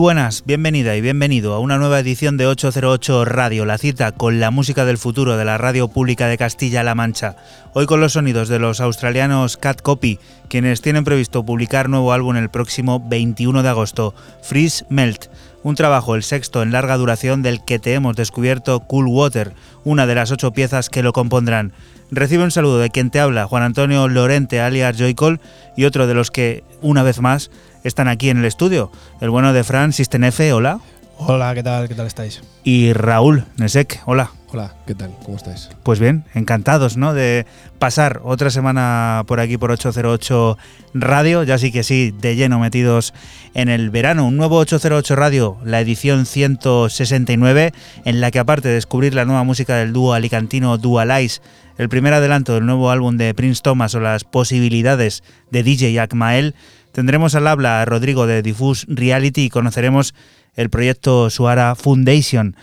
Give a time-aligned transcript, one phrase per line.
[0.00, 4.50] Buenas, bienvenida y bienvenido a una nueva edición de 808 Radio, la cita con la
[4.50, 7.36] música del futuro de la radio pública de Castilla-La Mancha.
[7.74, 10.18] Hoy con los sonidos de los australianos Cat Copy,
[10.48, 15.26] quienes tienen previsto publicar nuevo álbum el próximo 21 de agosto, Freeze Melt,
[15.62, 19.54] un trabajo, el sexto en larga duración del que te hemos descubierto Cool Water,
[19.84, 21.72] una de las ocho piezas que lo compondrán.
[22.10, 25.40] Recibe un saludo de quien te habla, Juan Antonio Lorente alias Joycol,
[25.76, 27.50] y otro de los que, una vez más,
[27.84, 28.90] están aquí en el estudio.
[29.20, 30.80] El bueno de Fran Sistenefe, hola.
[31.22, 31.86] Hola, ¿qué tal?
[31.86, 32.40] ¿Qué tal estáis?
[32.64, 34.30] Y Raúl Nesek, hola.
[34.52, 35.14] Hola, ¿qué tal?
[35.22, 35.68] ¿Cómo estáis?
[35.82, 37.12] Pues bien, encantados, ¿no?
[37.12, 37.44] De
[37.78, 40.56] pasar otra semana por aquí por 808
[40.94, 43.12] Radio, ya sí que sí, de lleno metidos
[43.52, 44.26] en el verano.
[44.26, 47.74] Un nuevo 808 Radio, la edición 169,
[48.06, 51.42] en la que aparte de descubrir la nueva música del dúo alicantino Dualize,
[51.76, 56.54] el primer adelanto del nuevo álbum de Prince Thomas o las posibilidades de DJ Akmael,
[56.92, 60.14] tendremos al habla a Rodrigo de Diffuse Reality y conoceremos
[60.54, 62.56] el proyecto Suara Foundation.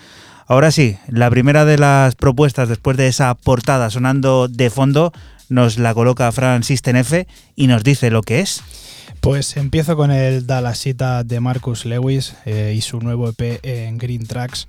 [0.47, 5.11] Ahora sí, la primera de las propuestas después de esa portada sonando de fondo
[5.49, 8.63] nos la coloca Fran F y nos dice lo que es.
[9.21, 14.25] Pues empiezo con el Dalasita de Marcus Lewis eh, y su nuevo EP en Green
[14.25, 14.67] Tracks.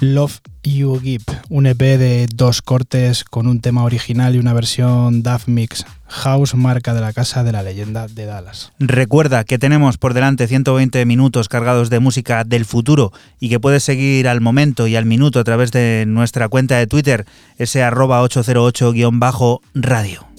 [0.00, 5.22] Love You Give, un EP de dos cortes con un tema original y una versión
[5.22, 8.72] DAF Mix, House, marca de la casa de la leyenda de Dallas.
[8.78, 13.84] Recuerda que tenemos por delante 120 minutos cargados de música del futuro y que puedes
[13.84, 17.24] seguir al momento y al minuto a través de nuestra cuenta de Twitter,
[17.56, 20.35] ese arroba 808-radio.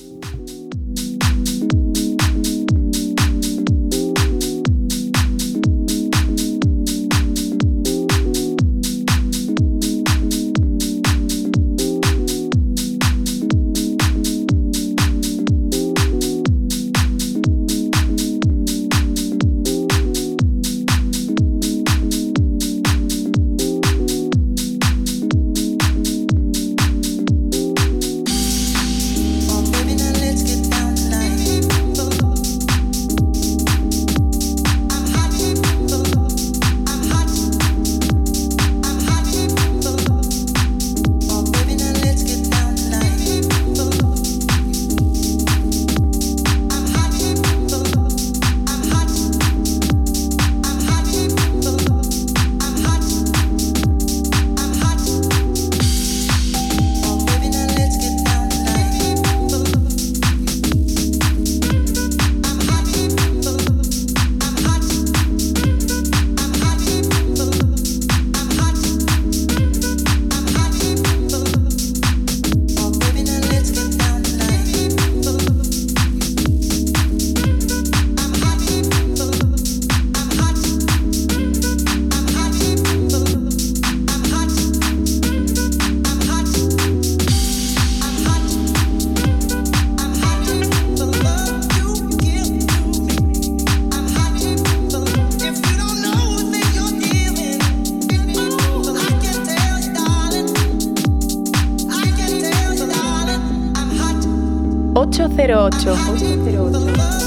[105.47, 105.95] 808.
[105.95, 107.26] 808.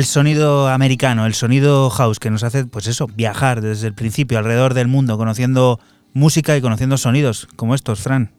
[0.00, 4.38] El sonido americano, el sonido house que nos hace, pues eso, viajar desde el principio
[4.38, 5.78] alrededor del mundo, conociendo
[6.14, 8.32] música y conociendo sonidos como estos, Fran.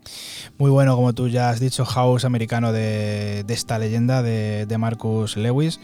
[0.58, 5.80] Muy bueno, como tú ya has dicho, house americano de, esta leyenda de, Marcus Lewis.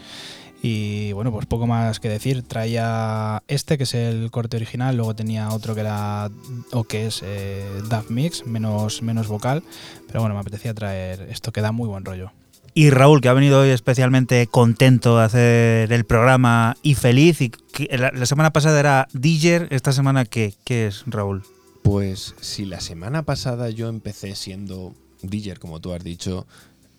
[0.60, 2.42] Y bueno, pues poco más que decir.
[2.42, 6.28] Traía este, que es el corte original, luego tenía otro que era,
[6.72, 7.68] o que es eh,
[8.08, 9.62] Mix, menos, menos vocal.
[10.08, 12.32] Pero bueno, me apetecía traer esto que da muy buen rollo.
[12.78, 17.40] Y Raúl, que ha venido hoy especialmente contento de hacer el programa y feliz.
[17.40, 17.50] Y
[17.90, 21.42] la, semana pasada era DJ, esta semana ¿qué, ¿qué es, Raúl?
[21.82, 26.46] Pues si la semana pasada yo empecé siendo DJ, como tú has dicho,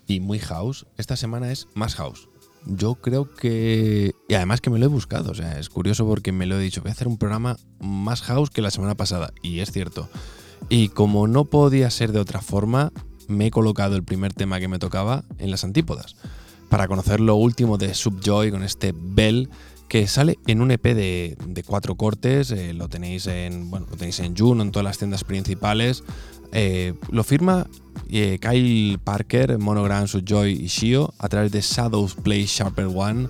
[0.06, 2.28] y muy house, esta semana es más house
[2.66, 4.12] yo creo que...
[4.28, 6.62] Y además que me lo he buscado, o sea, es curioso porque me lo he
[6.62, 10.10] dicho, voy a hacer un programa más house que la semana pasada, y es cierto.
[10.68, 12.92] Y como no podía ser de otra forma,
[13.30, 16.16] me he colocado el primer tema que me tocaba en las antípodas,
[16.70, 19.50] para conocer lo último de Subjoy con este Bell
[19.88, 24.20] que sale en un EP de, cuatro cortes, eh, lo tenéis en bueno, lo tenéis
[24.20, 26.04] en Juno, en todas las tiendas principales.
[26.52, 27.68] Eh, lo firma
[28.10, 33.30] eh, Kyle Parker, Monogram, Joy y Shio a través de Shadows Play Sharper One.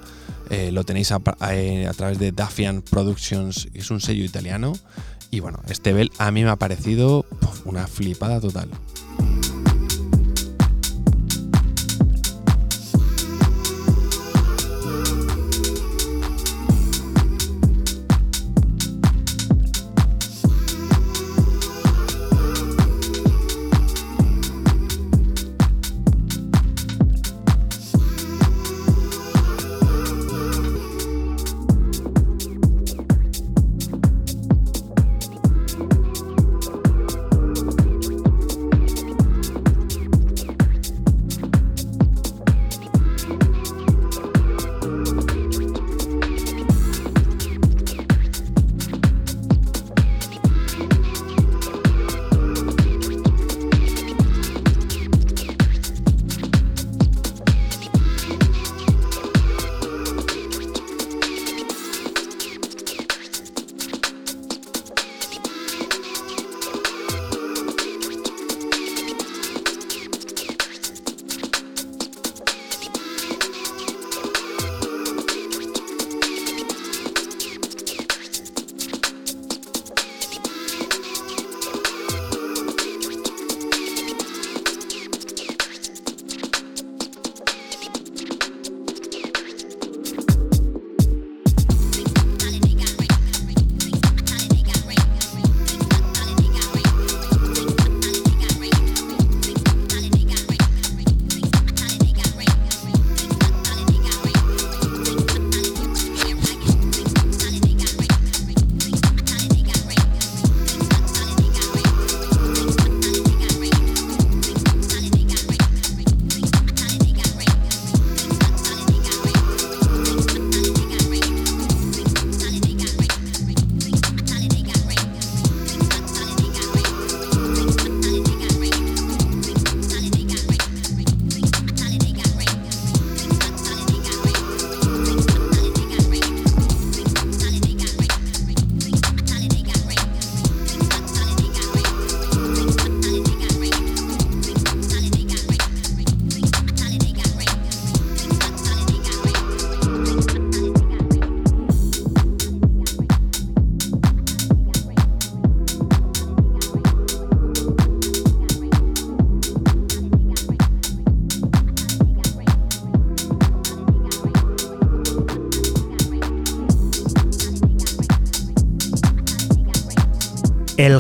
[0.49, 4.73] Eh, lo tenéis a, través de Dafian Productions, es un sello italiano.
[5.31, 7.25] Y bueno, este bel a mí me ha parecido
[7.65, 8.69] una flipada total.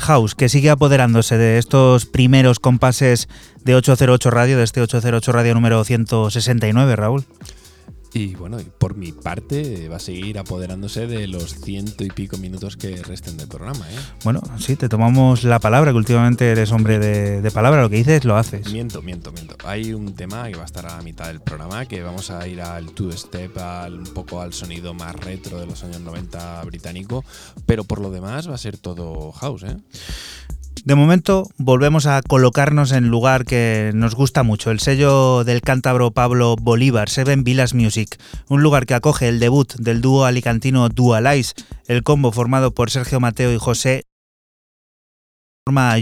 [0.09, 3.29] House, que sigue apoderándose de estos primeros compases
[3.63, 7.25] de 808 Radio, de este 808 Radio número 169, Raúl.
[8.11, 12.75] Y bueno, por mi parte va a seguir apoderándose de los ciento y pico minutos
[12.75, 13.87] que resten del programa.
[13.87, 13.95] ¿eh?
[14.23, 18.25] Bueno, sí, te tomamos la palabra, que últimamente eres hombre de, palabra, lo que dices
[18.25, 18.71] lo haces.
[18.71, 19.55] Miento, miento, miento.
[19.63, 22.47] Hay un tema que va a estar a la mitad del programa, que vamos a
[22.47, 23.55] ir al two-step,
[23.89, 27.23] un poco al sonido más retro de los años 90 británico,
[27.67, 29.63] pero por lo demás va a ser todo house.
[29.63, 29.77] ¿eh?
[30.89, 36.09] De momento volvemos a colocarnos en lugar que nos gusta mucho, el sello del cántabro
[36.09, 41.53] Pablo Bolívar, Seven Villas Music, un lugar que acoge el debut del dúo alicantino Dualize,
[41.85, 44.01] el combo formado por Sergio Mateo y José
[45.63, 45.99] forma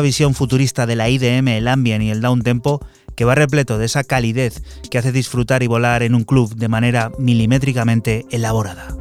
[0.00, 2.86] visión futurista de la IDM, el ambient y el down tempo
[3.16, 4.62] que va repleto de esa calidez
[4.92, 8.96] que hace disfrutar y volar en un club de manera milimétricamente elaborada.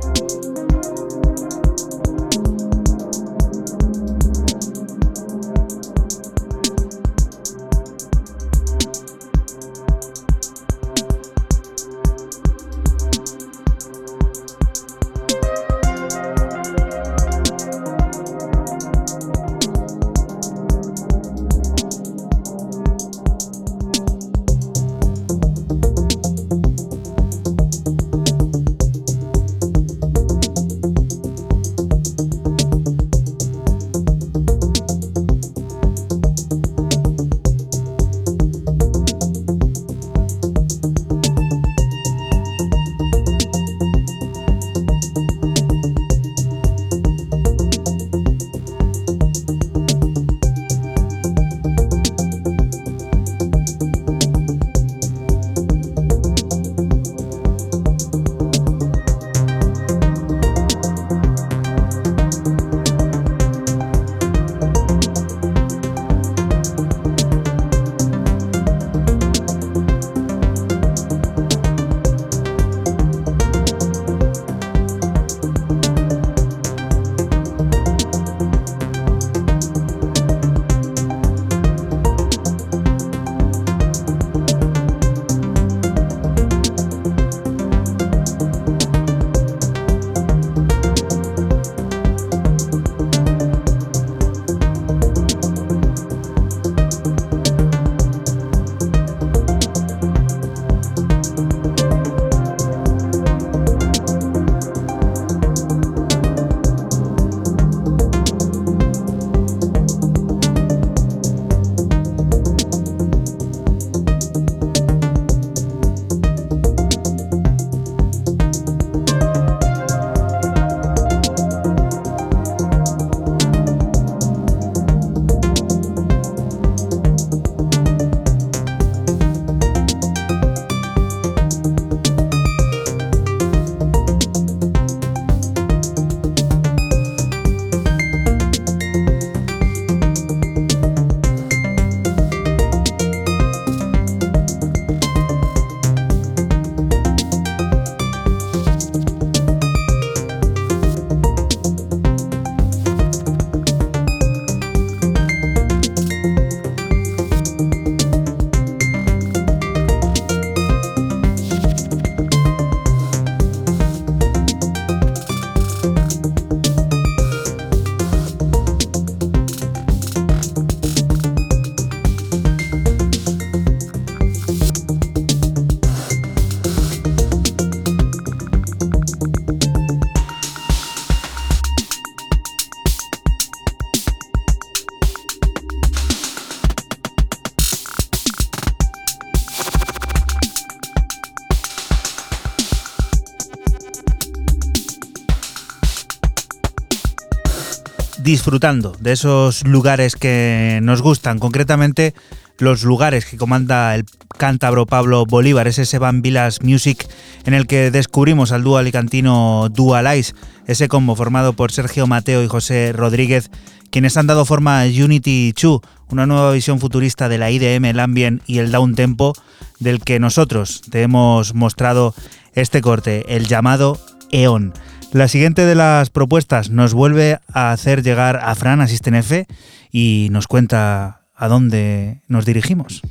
[198.23, 202.13] Disfrutando de esos lugares que nos gustan, concretamente
[202.57, 204.05] los lugares que comanda el
[204.37, 207.07] cántabro Pablo Bolívar, es ese Van Vilas Music
[207.45, 210.33] en el que descubrimos al dúo alicantino Dualize,
[210.67, 213.51] ese combo formado por Sergio Mateo y José Rodríguez,
[213.91, 217.99] quienes han dado forma a Unity 2, una nueva visión futurista de la IDM, el
[217.99, 219.33] ambient y el down tempo,
[219.79, 222.15] del que nosotros te hemos mostrado
[222.53, 223.99] este corte, el llamado
[224.31, 224.73] EON.
[225.13, 229.45] La siguiente de las propuestas nos vuelve a hacer llegar a Fran Asisten F
[229.91, 233.03] y nos cuenta a dónde nos dirigimos.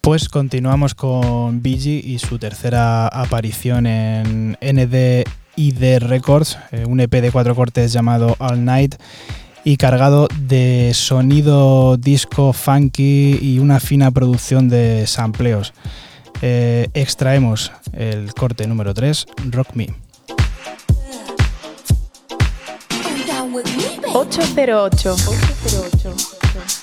[0.00, 7.30] Pues continuamos con Biggie y su tercera aparición en NDID Records, eh, un EP de
[7.30, 8.94] cuatro cortes llamado All Night
[9.64, 15.74] y cargado de sonido disco funky y una fina producción de sampleos.
[16.40, 20.09] Eh, extraemos el corte número 3, Rock Me.
[24.12, 25.06] 808.
[25.06, 26.79] 808.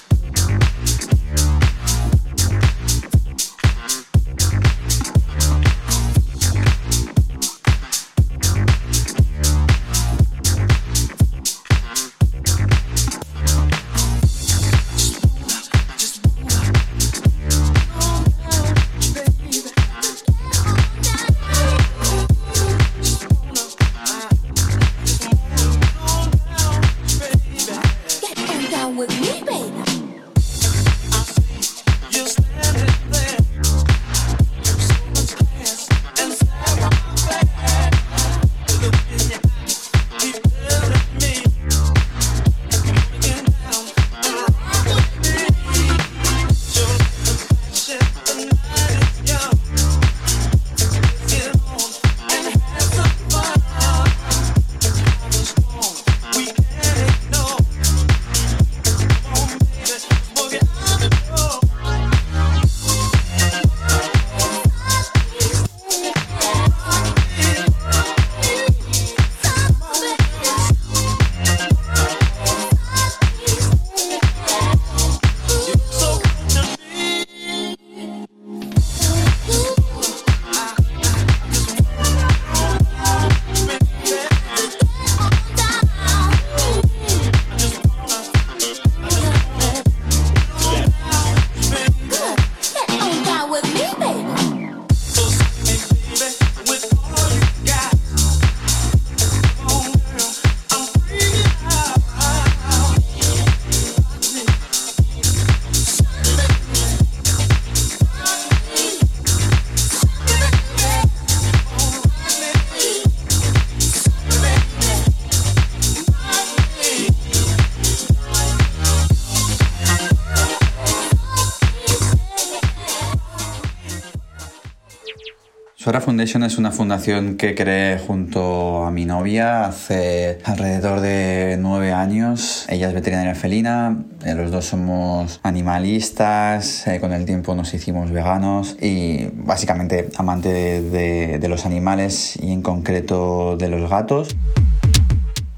[126.27, 132.65] Foundation es una fundación que creé junto a mi novia hace alrededor de nueve años.
[132.67, 138.11] Ella es veterinaria felina, eh, los dos somos animalistas, eh, con el tiempo nos hicimos
[138.11, 140.49] veganos y básicamente amante
[140.81, 144.35] de, de los animales y en concreto de los gatos.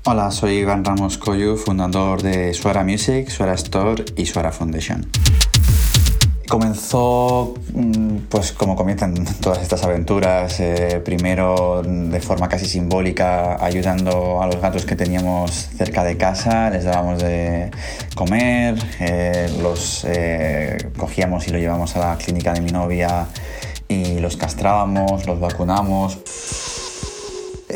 [0.05, 5.07] Hola, soy Iván Ramos Coyu, fundador de Suara Music, Suara Store y Suara Foundation.
[6.49, 14.41] Comenzó, mm, pues como comienzan todas estas aventuras, eh, primero de forma casi simbólica, ayudando
[14.41, 17.69] a los gatos que teníamos cerca de casa, les dábamos de
[18.15, 23.27] comer, eh, los eh, cogíamos y lo llevamos a la clínica de mi novia
[23.87, 26.17] y los castrábamos, los vacunamos.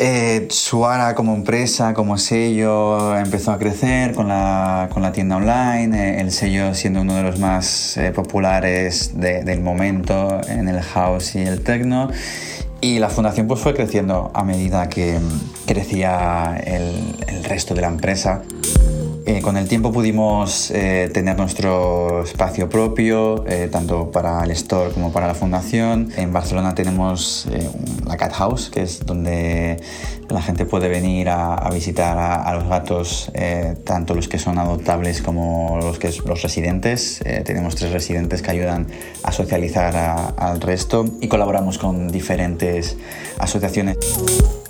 [0.05, 5.97] Eh, Suara como empresa, como sello, empezó a crecer con la, con la tienda online,
[5.97, 11.35] eh, el sello siendo uno de los más eh, populares del momento en el house
[11.35, 12.09] y el techno.
[12.81, 15.19] Y la fundación pues fue creciendo a medida que
[15.65, 18.41] crecía el, el resto de la empresa.
[19.25, 24.91] Eh, con el tiempo pudimos eh, tener nuestro espacio propio, eh, tanto para el store
[24.91, 26.11] como para la fundación.
[26.17, 27.47] En Barcelona tenemos
[28.05, 29.81] la Cat House, que es donde
[30.27, 33.31] la gente puede venir a, visitar a, los gatos,
[33.83, 37.21] tanto los que son adoptables como los, que, los residentes.
[37.45, 38.87] tenemos tres residentes que ayudan
[39.23, 39.95] a socializar
[40.35, 42.97] al resto y colaboramos con diferentes
[43.37, 43.97] asociaciones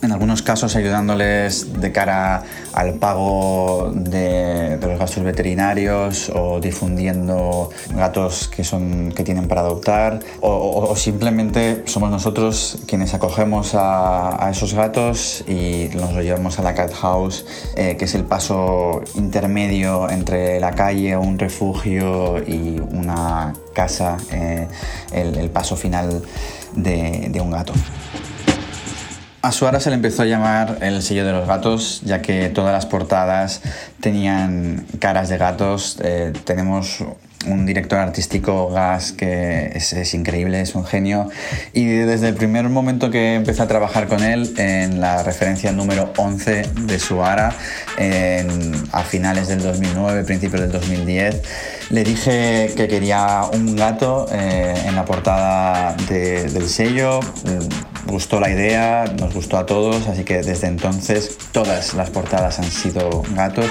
[0.03, 8.47] en algunos casos ayudándoles de cara al pago de, los gastos veterinarios o difundiendo gatos
[8.47, 15.43] que, son, que tienen para adoptar o, simplemente somos nosotros quienes acogemos a, esos gatos
[15.47, 20.59] y nos lo llevamos a la cat house, eh, que es el paso intermedio entre
[20.59, 24.67] la calle, un refugio y una casa, eh,
[25.11, 26.21] el, paso final
[26.75, 27.73] de, de un gato.
[29.43, 32.71] A Suara se le empezó a llamar el sello de los gatos, ya que todas
[32.71, 33.61] las portadas
[33.99, 35.99] tenían caras de gatos.
[36.01, 37.03] Eh, tenemos
[37.45, 41.29] un director artístico, Gas, que es, increíble, es un genio.
[41.73, 46.13] Y desde el primer momento que empecé a trabajar con él, en la referencia número
[46.15, 47.53] 11 de Suara,
[48.93, 51.41] a finales del 2009, principios del 2010,
[51.89, 57.19] le dije que quería un gato eh, en la portada del sello.
[58.07, 62.69] Gustó la idea, nos gustó a todos, así que desde entonces todas las portadas han
[62.69, 63.65] sido gatos.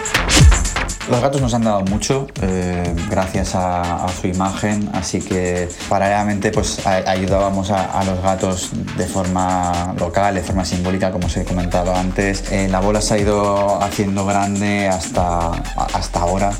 [1.10, 6.86] Los gatos nos han dado mucho eh, gracias a, su imagen, así que paralelamente pues
[6.86, 12.44] ayudábamos a, los gatos de forma local, de forma simbólica, como os he comentado antes.
[12.52, 16.52] Eh, la bola se ha ido haciendo grande hasta, hasta ahora.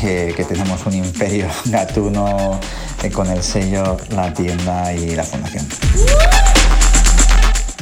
[0.00, 2.58] Que, tenemos un imperio gatuno
[3.02, 5.66] eh, con el sello, la tienda y la fundación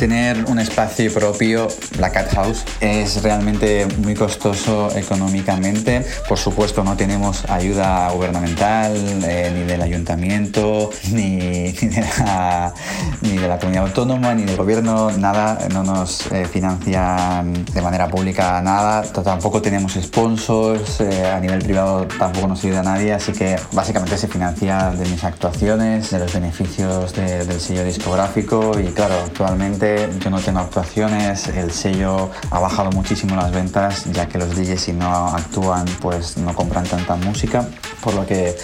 [0.01, 6.07] tener un espacio propio, la Cat House, es realmente muy costoso económicamente.
[6.27, 14.35] Por supuesto, no tenemos ayuda gubernamental, eh, ni del ayuntamiento, ni, de la, comunidad autónoma,
[14.35, 19.03] ni del gobierno, nada, no nos eh, financian de manera pública nada.
[19.03, 24.29] Tampoco tenemos sponsors, eh, a nivel privado tampoco nos ayuda nadie, así que básicamente se
[24.29, 29.90] financia de mis actuaciones, de los beneficios del sello discográfico y claro, actualmente
[30.21, 34.81] yo no tengo actuaciones, el sello ha bajado muchísimo las ventas, ya que los DJs
[34.81, 37.67] si no actúan pues no compran tanta música,
[38.03, 38.57] por lo que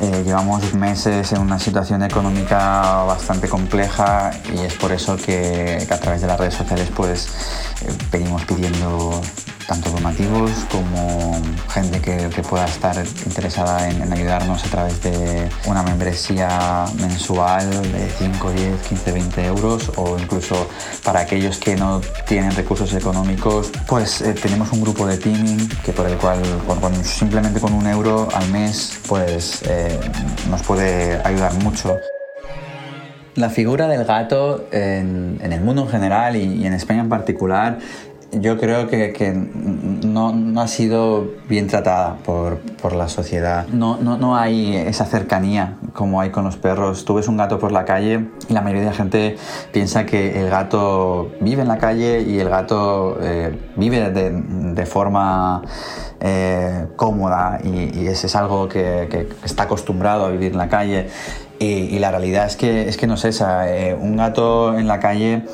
[0.00, 5.98] eh, llevamos meses en una situación económica bastante compleja y es por eso que, a
[5.98, 7.28] través de las redes sociales pues
[7.82, 9.20] eh, venimos pidiendo
[9.66, 16.84] tanto donativos como gente que, pueda estar interesada en, ayudarnos a través de una membresía
[17.00, 20.68] mensual de 5, 10, 15, 20 euros o incluso
[21.04, 25.92] para aquellos que no tienen recursos económicos, pues eh, tenemos un grupo de teaming que
[25.92, 26.42] por el cual
[27.02, 29.98] simplemente con un euro al mes pues eh,
[30.50, 31.96] nos puede ayudar mucho.
[33.34, 37.78] La figura del gato en, el mundo en general y en España en particular
[38.32, 43.66] yo creo que, no, ha sido bien tratada por, por la sociedad.
[43.68, 47.04] No, no, no, hay esa cercanía como hay con los perros.
[47.04, 49.36] Tú ves un gato por la calle y la mayoría de la gente
[49.72, 55.62] piensa que el gato vive en la calle y el gato eh, vive de, forma
[56.20, 61.08] eh, cómoda y, y es, algo que, está acostumbrado a vivir en la calle.
[61.62, 64.98] Y, la realidad es que, es que no sé, esa, eh, un gato en la
[64.98, 65.44] calle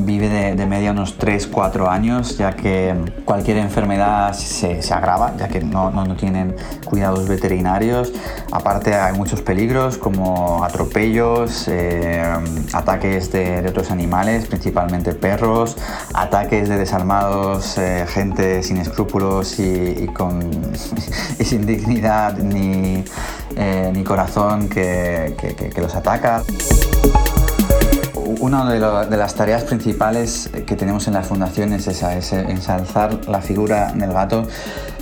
[0.00, 2.94] vive de, media unos 3-4 años, ya que
[3.24, 8.12] cualquier enfermedad se, agrava, ya que no, no, tienen cuidados veterinarios.
[8.52, 12.22] Aparte hay muchos peligros como atropellos, eh,
[12.72, 15.76] ataques de, otros animales, principalmente perros,
[16.14, 20.08] ataques de desarmados, eh, gente sin escrúpulos y
[21.44, 23.04] sin dignidad ni,
[23.92, 26.42] ni corazón que los ataca.
[28.40, 33.40] Una de, las tareas principales que tenemos en la fundación es esa, es ensalzar la
[33.40, 34.46] figura del gato,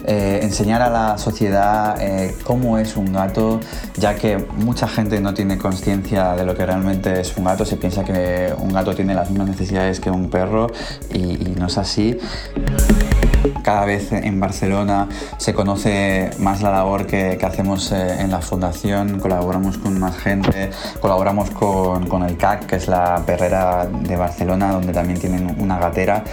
[0.04, 3.60] eh, enseñar a la sociedad eh, cómo es un gato,
[3.96, 7.76] ya que mucha gente no tiene conciencia de lo que realmente es un gato, se
[7.76, 10.68] piensa que un gato tiene las mismas necesidades que un perro
[11.12, 12.16] y no es así.
[13.62, 19.20] Cada vez en Barcelona se conoce más la labor que, hacemos eh, en la fundación,
[19.20, 24.92] colaboramos con más gente, colaboramos con, el CAC, que es la perrera de Barcelona, donde
[24.92, 26.24] también tienen una gatera.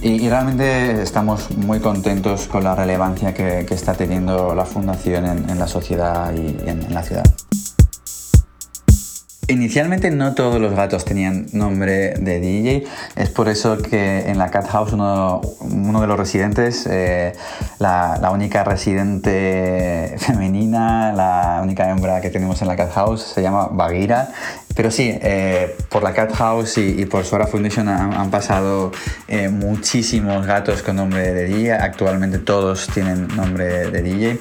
[0.00, 5.66] Y, realmente estamos muy contentos con la relevancia que, está teniendo la fundación en, la
[5.66, 7.24] sociedad y en la ciudad.
[9.48, 12.84] Inicialmente no todos los gatos tenían nombre de DJ,
[13.16, 15.40] es por eso que en la Cat House uno,
[16.00, 17.32] de los residentes, eh,
[17.80, 23.66] la, única residente femenina, la única hembra que tenemos en la Cat House se llama
[23.66, 24.28] Bagheera.
[24.76, 28.92] Pero sí, eh, por la Cat House y, por Sora Foundation han, pasado
[29.26, 34.40] eh, muchísimos gatos con nombre de DJ, actualmente todos tienen nombre de DJ.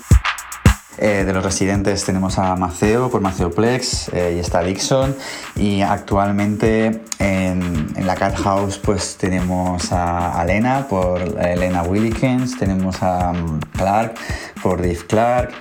[0.97, 5.15] Eh, de los residentes tenemos a Maceo por Maceoplex eh, y está Dixon.
[5.55, 13.31] Y actualmente en, la Cat House pues tenemos a, Elena por Elena Willikens, tenemos a
[13.31, 14.15] um, Clark
[14.61, 15.51] por Dave Clark,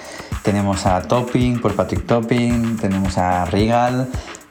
[0.42, 4.08] tenemos a Topping por Patrick Topping, tenemos a Regal.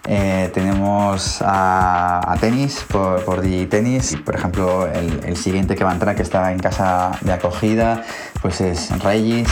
[0.07, 4.17] Eh, tenemos a, Tenis por, por Tenis.
[4.25, 8.03] Por ejemplo, el, siguiente que va a entrar, que está en casa de acogida,
[8.41, 9.47] pues es Regis.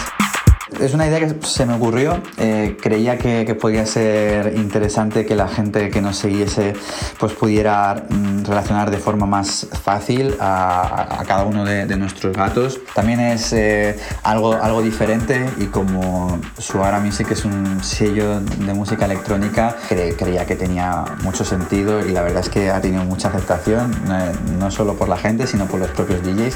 [0.79, 2.21] Es una idea que se me ocurrió.
[2.37, 6.73] Eh, creía que, podía ser interesante que la gente que nos siguiese
[7.19, 12.79] pues pudiera mm, relacionar de forma más fácil a, cada uno de, nuestros gatos.
[12.93, 19.05] También es eh, algo, algo diferente y como Suara Music es un sello de música
[19.05, 23.91] electrónica, creía que tenía mucho sentido y la verdad es que ha tenido mucha aceptación,
[24.11, 26.55] eh, no solo por la gente, sino por los propios DJs.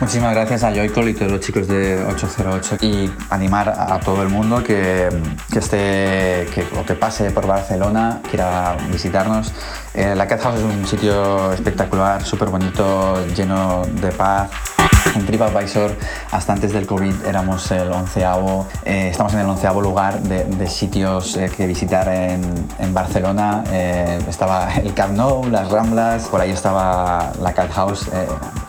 [0.00, 4.28] Muchísimas gracias a Joycol y todos los chicos de 808 y animar a todo el
[4.28, 5.08] mundo que,
[5.56, 9.52] esté que, o que pase por Barcelona, quiera visitarnos.
[9.94, 14.77] Eh, la Cat House es un sitio espectacular, súper bonito, lleno de paz.
[15.14, 15.96] En TripAdvisor,
[16.30, 21.36] hasta antes del COVID, éramos el onceavo, eh, estamos en el onceavo lugar de, sitios
[21.36, 23.64] eh, que visitar en, Barcelona.
[23.70, 28.08] Eh, estaba el Camp Nou, las Ramblas, por ahí estaba la Cat House,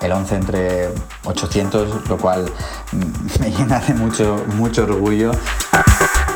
[0.01, 0.89] el 11 entre
[1.25, 2.51] 800, lo cual
[2.91, 5.31] mm, me llena de mucho, mucho orgullo.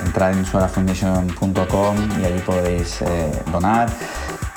[0.05, 2.99] Entrad en suarafoundation.com y allí podéis
[3.51, 3.89] donar.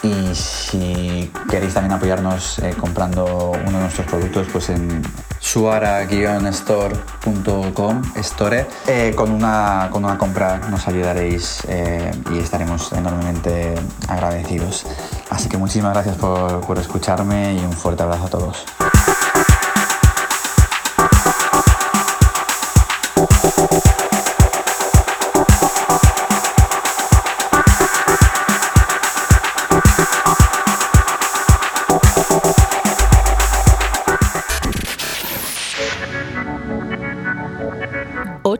[0.06, 5.02] Y si queréis también apoyarnos comprando uno de nuestros productos, pues en
[5.40, 13.74] suara-store.com store eh, con, una, con una compra nos ayudaréis eh, y estaremos enormemente
[14.08, 14.84] agradecidos.
[15.30, 18.66] Así que muchísimas gracias por escucharme y un fuerte abrazo a todos.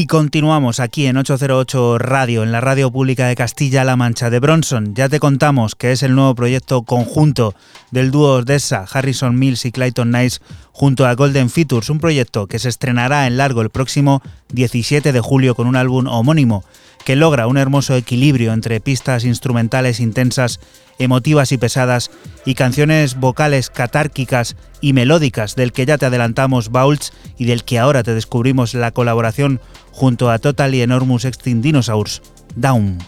[0.00, 4.94] Y continuamos aquí en 808 Radio, en la radio pública de Castilla-La Mancha de Bronson.
[4.94, 7.54] Ya te contamos que es el nuevo proyecto conjunto
[7.90, 10.38] del dúo Odessa, Harrison Mills y Clayton Nice
[10.72, 14.22] junto a Golden Features, un proyecto que se estrenará en largo el próximo
[14.54, 16.64] 17 de julio con un álbum homónimo
[17.04, 20.60] que logra un hermoso equilibrio entre pistas instrumentales intensas,
[20.98, 22.10] emotivas y pesadas,
[22.44, 27.78] y canciones vocales catárquicas y melódicas del que ya te adelantamos Bouts y del que
[27.78, 29.60] ahora te descubrimos la colaboración
[29.92, 32.22] junto a Total y Enormous Extinct Dinosaurs,
[32.54, 32.98] Down.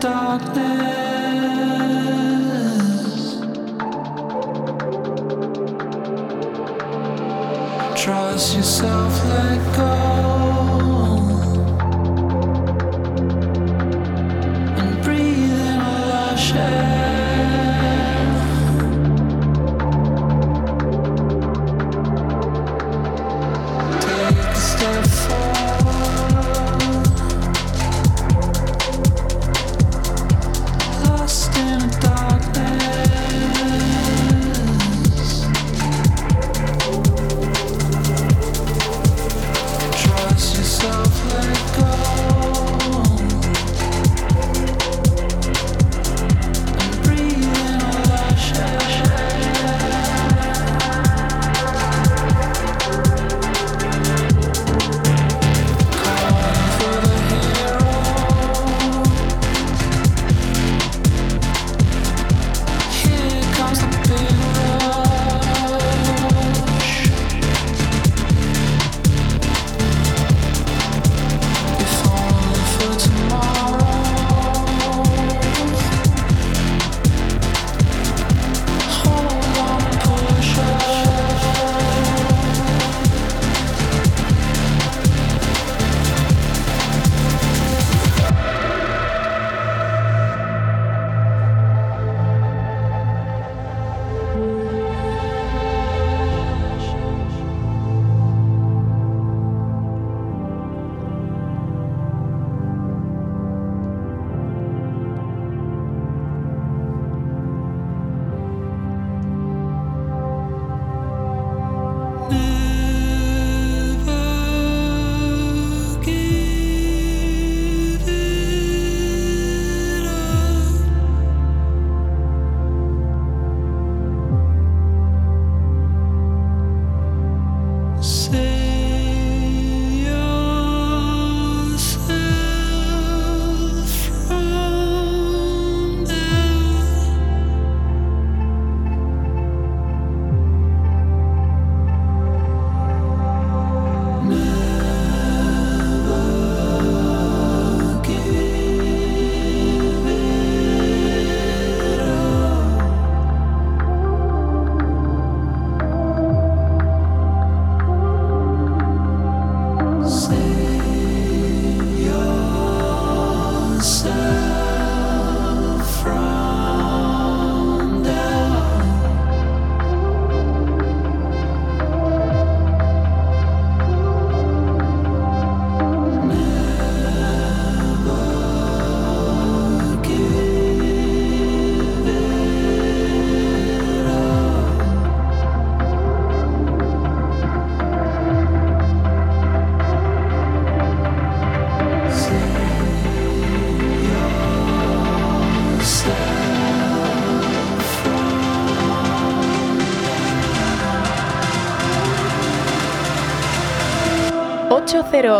[0.00, 0.56] Trust
[8.56, 10.09] yourself, let go.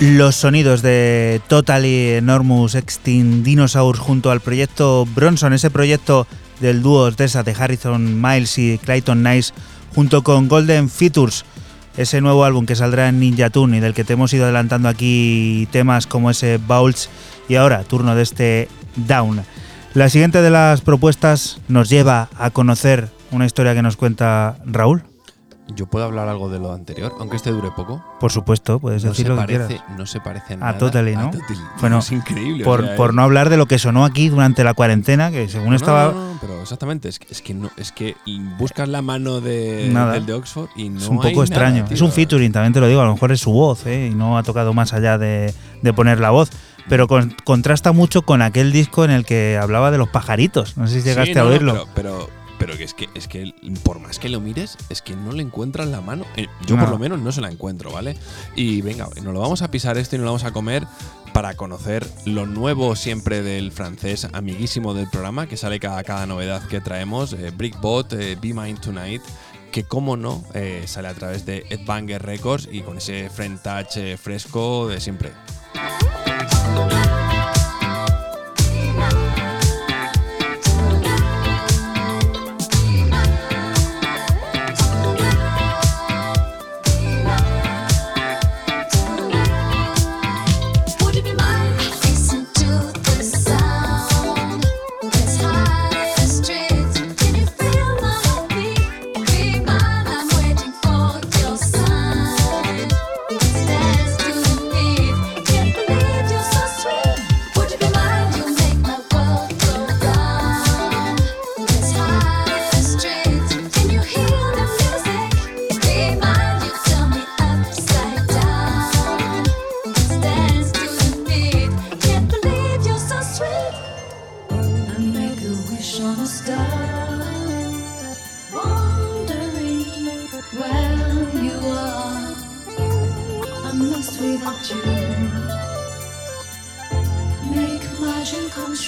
[0.00, 6.26] Los sonidos de Totally Enormous Extinct Dinosaurs junto al proyecto Bronson, ese proyecto
[6.60, 9.52] del dúo Tessa de Harrison Miles y Clayton Nice,
[9.94, 11.44] junto con Golden Features,
[11.96, 14.88] ese nuevo álbum que saldrá en Ninja Tune y del que te hemos ido adelantando
[14.88, 17.08] aquí temas como ese Bowls
[17.48, 19.42] y ahora turno de este Down.
[19.94, 25.11] La siguiente de las propuestas nos lleva a conocer una historia que nos cuenta Raúl.
[25.74, 28.02] Yo puedo hablar algo de lo anterior, aunque este dure poco.
[28.20, 29.70] Por supuesto, puedes decir lo que quieras.
[29.96, 31.30] No se parece nada a Totally, ¿no?
[31.80, 32.64] Bueno, es increíble.
[32.64, 36.12] Por, por no hablar de lo que sonó aquí durante la cuarentena, que según estaba.
[36.12, 37.08] No, no, pero exactamente.
[37.08, 38.16] Es, es, que no, es que
[38.58, 41.00] buscas la mano de, del de Oxford y no.
[41.00, 41.86] Es un poco extraño.
[41.90, 43.00] es un featuring, también te lo digo.
[43.00, 44.08] A lo mejor es su voz, ¿eh?
[44.12, 46.50] Y no ha tocado más allá de, de poner la voz
[46.88, 47.06] pero
[47.44, 50.76] contrasta mucho con aquel disco en el que hablaba de los pajaritos.
[50.76, 51.86] No sé si llegaste a oírlo.
[51.94, 53.52] pero, pero que es que, es que
[53.82, 56.24] por más que lo mires, es que no le encuentras la mano.
[56.36, 58.16] Eh, yo por lo menos no se la encuentro, ¿vale?
[58.54, 60.86] Y venga, nos lo vamos a pisar esto y nos lo vamos a comer
[61.32, 66.66] para conocer lo nuevo siempre del francés amiguísimo del programa, que sale cada, cada novedad
[66.68, 69.22] que traemos, eh, Brickbot, eh, Be Mine Tonight,
[69.70, 70.44] que como no,
[70.84, 75.32] sale a través de Ed Banger Records y con ese front touch fresco de siempre.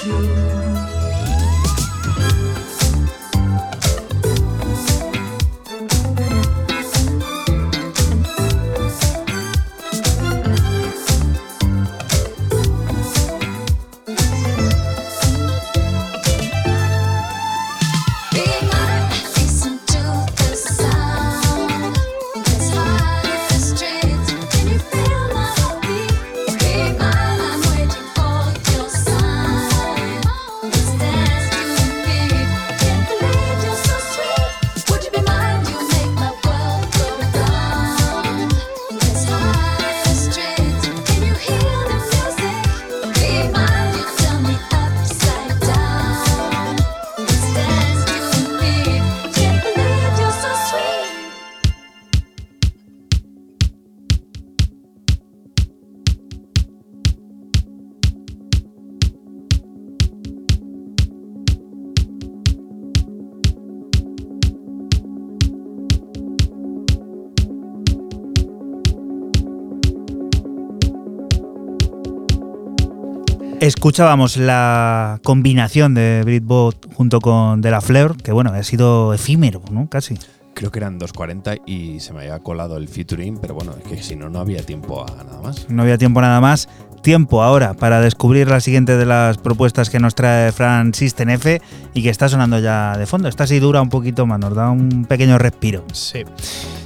[0.07, 0.74] you.
[73.85, 79.61] Escuchábamos la combinación de Britbot junto con De La Fleur, que bueno, ha sido efímero,
[79.70, 79.91] ¿no?
[79.91, 80.14] Casi.
[80.55, 84.03] Creo que eran 2.40 y se me había colado el featuring, pero bueno, es que
[84.03, 85.68] si no, no había tiempo a nada más.
[85.68, 86.66] No había tiempo a nada más.
[87.05, 91.61] Tiempo ahora para descubrir la siguiente de las propuestas que nos trae Fran System F
[91.93, 93.29] y que está sonando ya de fondo.
[93.29, 95.85] Esta sí dura un poquito más, nos da un pequeño respiro.
[95.93, 96.25] Sí.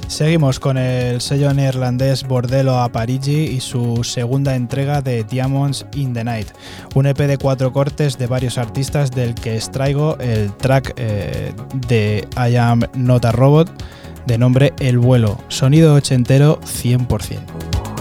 [0.09, 6.13] Seguimos con el sello neerlandés Bordello a Parigi y su segunda entrega de Diamonds in
[6.13, 6.49] the Night,
[6.95, 11.53] un EP de cuatro cortes de varios artistas del que extraigo el track eh,
[11.87, 13.71] de I Am Not a Robot
[14.27, 17.98] de nombre El Vuelo, sonido ochentero 100%.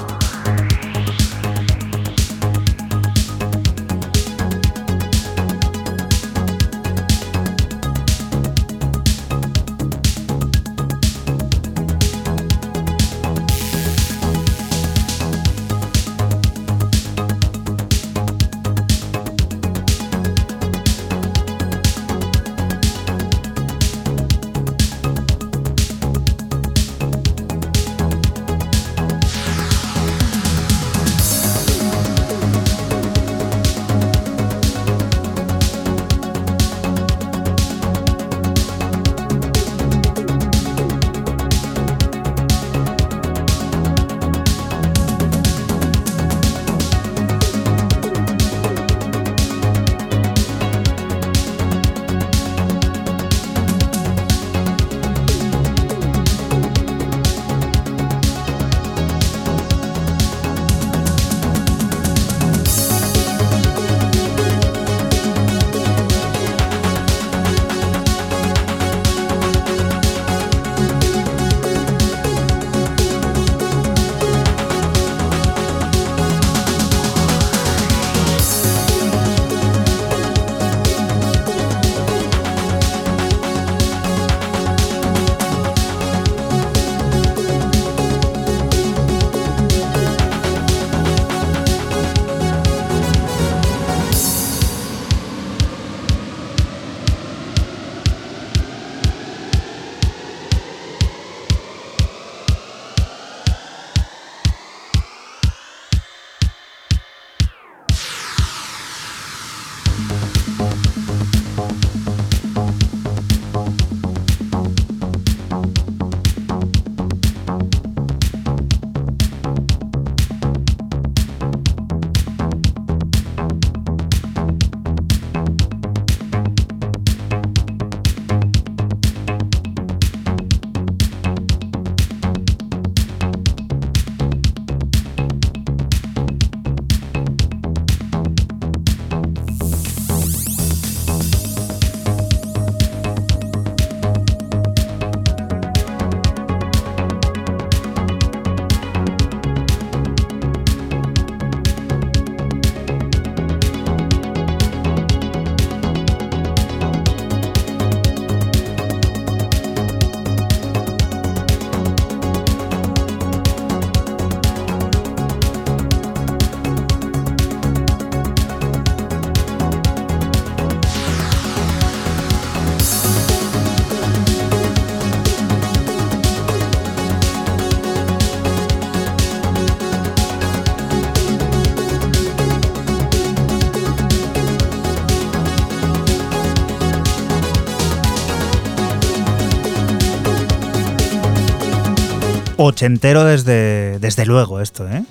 [192.68, 195.04] Ochentero desde, desde luego esto, ¿eh?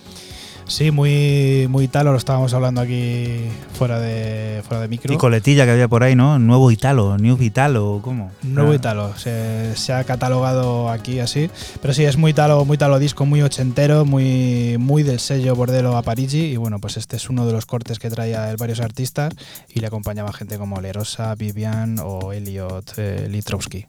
[0.68, 5.13] Sí, muy, muy Italo, lo estábamos hablando aquí fuera de, fuera de micro.
[5.13, 6.39] Y coletilla que había por ahí, ¿no?
[6.39, 8.32] Nuevo Italo, New Italo, ¿cómo?
[8.43, 8.76] Nuevo Ah.
[8.76, 11.49] Italo, se, se ha catalogado aquí así.
[11.82, 15.95] Pero sí, es muy Italo, muy Italo disco, muy ochentero, muy, muy del sello Bordelo
[15.95, 16.51] a Parigi.
[16.51, 19.34] Y bueno, pues este es uno de los cortes que traía él varios artistas
[19.74, 23.86] y le acompañaba gente como Lerosa, Vivian o Elliot eh, Litrowski.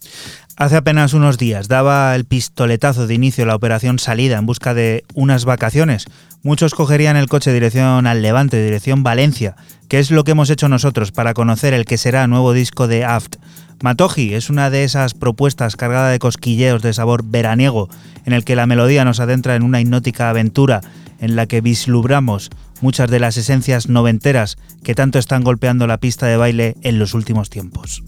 [0.57, 5.05] Hace apenas unos días daba el pistoletazo de inicio la operación salida en busca de
[5.15, 6.07] unas vacaciones.
[6.43, 9.57] Muchos cogerían el coche dirección al Levante, dirección Valencia,
[9.89, 13.05] que es lo que hemos hecho nosotros para conocer el que será nuevo disco de
[13.05, 13.37] Aft.
[13.83, 17.89] Matoji es una de esas propuestas cargada de cosquilleos de sabor veraniego,
[18.25, 20.81] en el que la melodía nos adentra en una hipnótica aventura
[21.21, 22.51] en la que vislumbramos
[22.81, 27.15] muchas de las esencias noventeras que tanto están golpeando la pista de baile en los
[27.15, 28.03] últimos tiempos.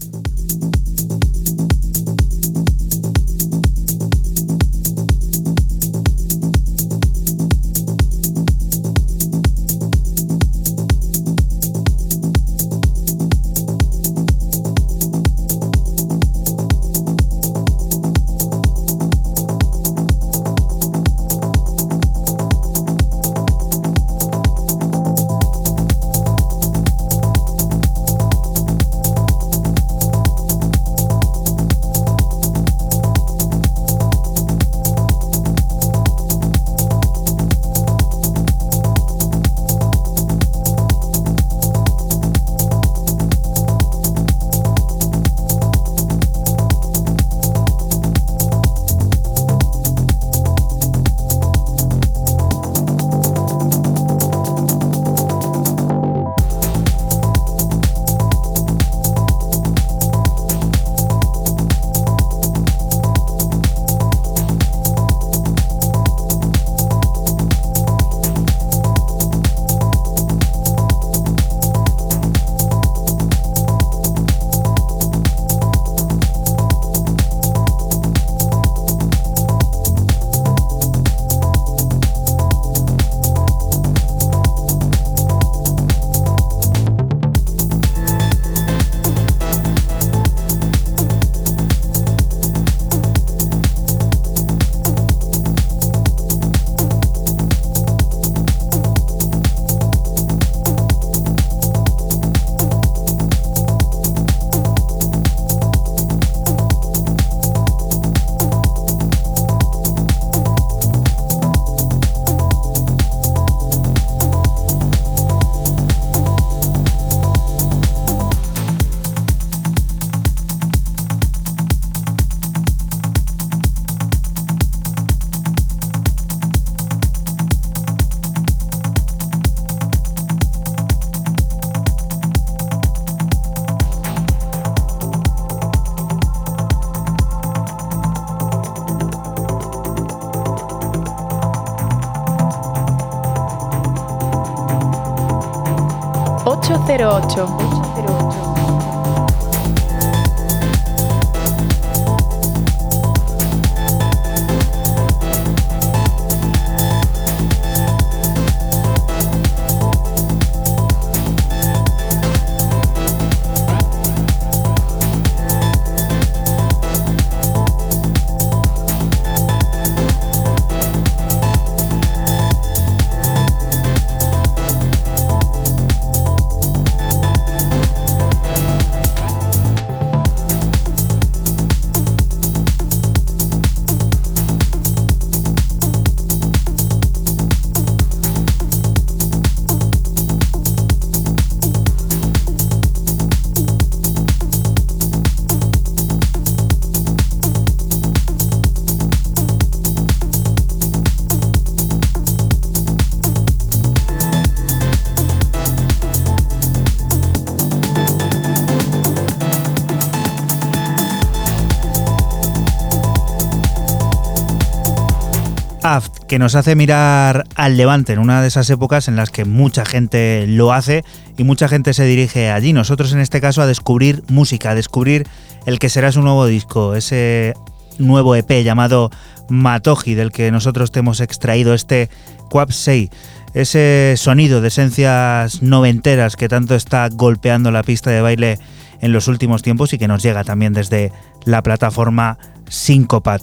[216.31, 219.83] Que nos hace mirar al Levante en una de esas épocas en las que mucha
[219.83, 221.03] gente lo hace
[221.37, 222.71] y mucha gente se dirige allí.
[222.71, 225.27] Nosotros en este caso a descubrir música, a descubrir
[225.65, 227.53] el que será su nuevo disco, ese
[227.97, 229.11] nuevo EP llamado
[229.49, 232.09] Matoji, del que nosotros te hemos extraído este
[232.49, 233.09] Quapsei,
[233.53, 238.57] ese sonido de esencias noventeras que tanto está golpeando la pista de baile
[239.01, 241.11] en los últimos tiempos y que nos llega también desde
[241.43, 242.37] la plataforma
[242.69, 243.41] Syncopat.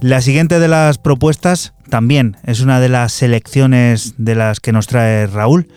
[0.00, 4.86] La siguiente de las propuestas también es una de las selecciones de las que nos
[4.86, 5.68] trae Raúl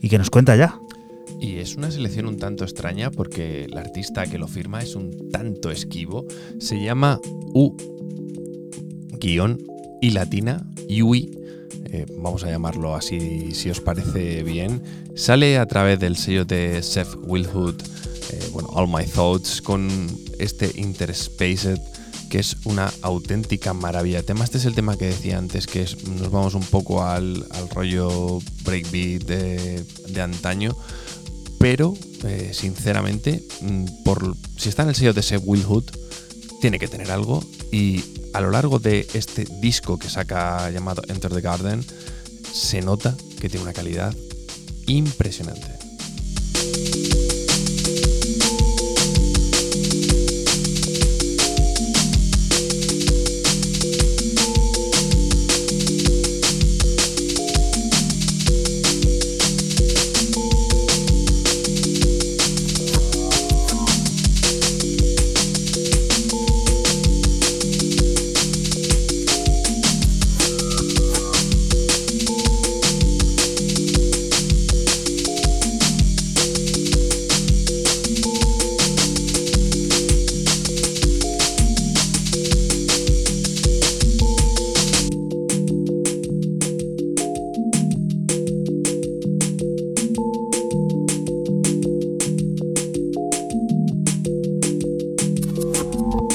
[0.00, 0.78] y que nos cuenta ya.
[1.40, 5.30] Y es una selección un tanto extraña porque el artista que lo firma es un
[5.32, 6.24] tanto esquivo.
[6.60, 7.20] Se llama
[7.52, 7.76] U
[9.18, 9.58] guion
[10.00, 11.30] y latina, Yui,
[11.86, 14.82] eh, vamos a llamarlo así si os parece bien.
[15.14, 17.74] Sale a través del sello de Seth Wilhood,
[18.32, 19.88] eh, bueno, All My Thoughts, con
[20.38, 21.80] este Interspaced
[22.32, 24.22] que es una auténtica maravilla.
[24.22, 28.38] Tema, este es el tema que decía antes, que nos vamos un poco al, rollo
[28.64, 30.74] breakbeat de, antaño,
[31.58, 31.92] pero
[32.24, 35.66] eh, sinceramente, mm, por, si está en el sello de Seth Will
[36.62, 38.02] tiene que tener algo y
[38.32, 41.84] a lo largo de este disco que saca llamado Enter the Garden,
[42.50, 44.16] se nota que tiene una calidad
[44.86, 45.68] impresionante.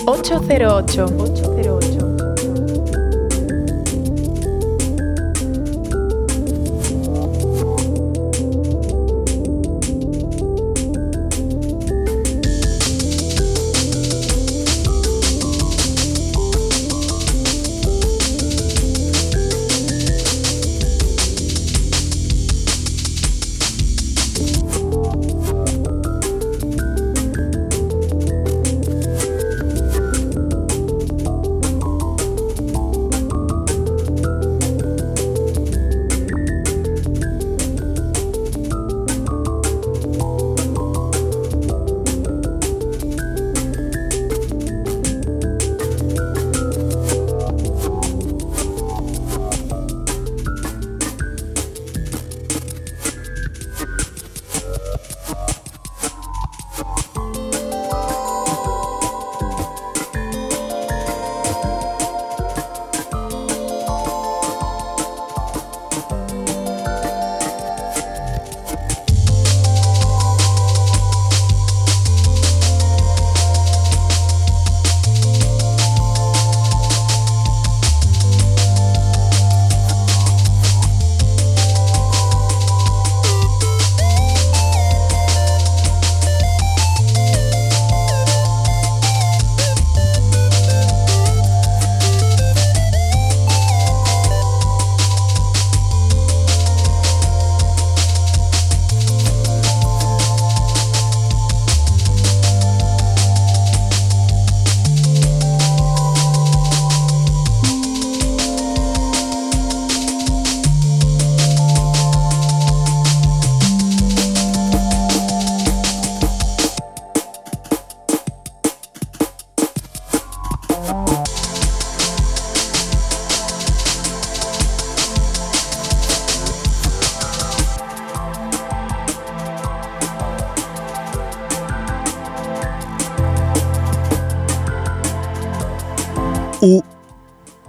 [0.07, 1.76] 808.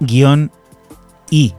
[0.09, 1.53] U-I.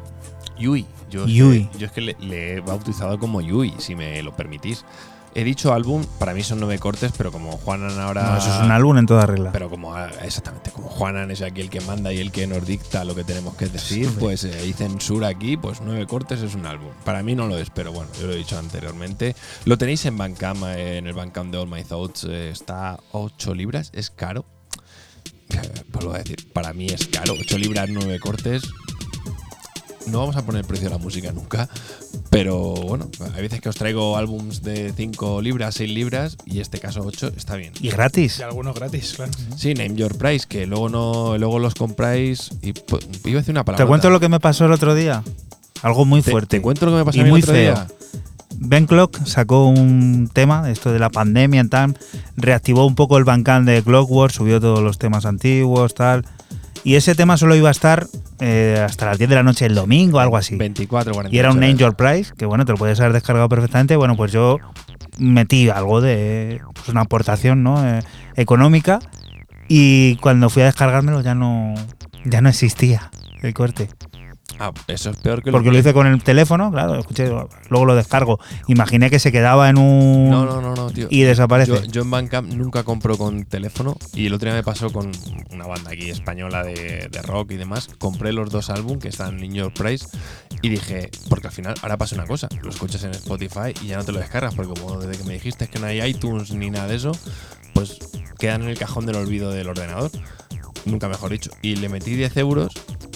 [0.59, 0.87] Yui.
[1.09, 1.69] Yo, Yui.
[1.77, 4.85] yo es que le, he bautizado como Yui, si me lo permitís.
[5.33, 8.33] He dicho álbum, para mí son nueve cortes, pero como Juanan ahora.
[8.33, 9.53] No, eso es un álbum en toda regla.
[9.53, 12.67] Pero como, ah, exactamente, como Juanan es aquí el que manda y el que nos
[12.67, 16.57] dicta lo que tenemos que decir, pues eh, hay censura aquí, pues nueve cortes es
[16.57, 16.89] un álbum.
[17.05, 19.37] Para mí no lo es, pero bueno, yo lo he dicho anteriormente.
[19.67, 23.55] Lo tenéis en Bandcamp, eh, en el Bandcamp de All My Thoughts, eh, está 8
[23.55, 24.45] libras, es caro,
[26.81, 27.35] mí es caro.
[27.39, 28.63] 8 libras, 9 cortes.
[30.07, 31.69] No vamos a poner el precio de la música nunca,
[32.31, 36.81] pero bueno, hay veces que os traigo álbums de 5 libras, 6 libras y este
[36.81, 37.75] caso 8 está bien.
[37.81, 38.39] Y gratis.
[38.39, 39.31] Y algunos gratis, claro.
[39.57, 42.69] Sí, name your price, que luego no luego los compráis y
[43.29, 43.85] iba a decir una palabra.
[43.85, 45.23] ¿Te cuento lo que me pasó el otro día?
[45.83, 46.57] Algo muy fuerte.
[46.57, 47.75] ¿Te, cuento lo que me pasó el otro feo.
[47.75, 47.87] día?
[48.57, 51.97] Ben Clock sacó un tema, esto de la pandemia, tal,
[52.37, 56.25] reactivó un poco el bancán de Clockwork, subió todos los temas antiguos, tal.
[56.83, 58.07] Y ese tema solo iba a estar
[58.41, 60.57] eh, hasta las 10 de la noche el domingo, algo así.
[60.57, 61.61] 24, 48 Y era un.
[61.61, 63.97] Name Your Price, que bueno, te lo puedes haber descargado perfectamente.
[63.97, 64.59] Bueno, pues yo
[65.19, 67.87] metí algo de pues una aportación ¿no?
[67.87, 68.01] Eh,
[68.37, 69.01] económica
[69.69, 71.75] y cuando fui a descargármelo ya no,
[72.25, 73.11] ya no existía
[73.43, 73.89] el corte.
[74.63, 77.27] Ah, eso es peor que Porque lo hice con el teléfono, claro, escuché,
[77.71, 78.39] luego lo descargo.
[78.69, 80.29] Imaginé que se quedaba en un...
[80.29, 81.07] No, no, no, no, tío.
[81.09, 81.73] Y desaparece.
[81.73, 85.13] Yo, yo en Bandcamp nunca compro con teléfono y el otro día me pasó con
[85.51, 87.89] una banda aquí española de, de rock y demás.
[87.99, 90.07] Compré los dos álbumes que están in your price
[90.61, 93.97] y dije, porque al final ahora pasa una cosa, lo escuchas en Spotify y ya
[93.97, 96.69] no te lo descargas porque como desde que me dijiste que no hay iTunes ni
[96.69, 97.13] nada de eso,
[97.73, 97.99] pues
[98.39, 100.11] quedan en el cajón del olvido del ordenador.
[100.85, 101.51] Nunca mejor dicho.
[101.63, 102.73] Y le metí 10 euros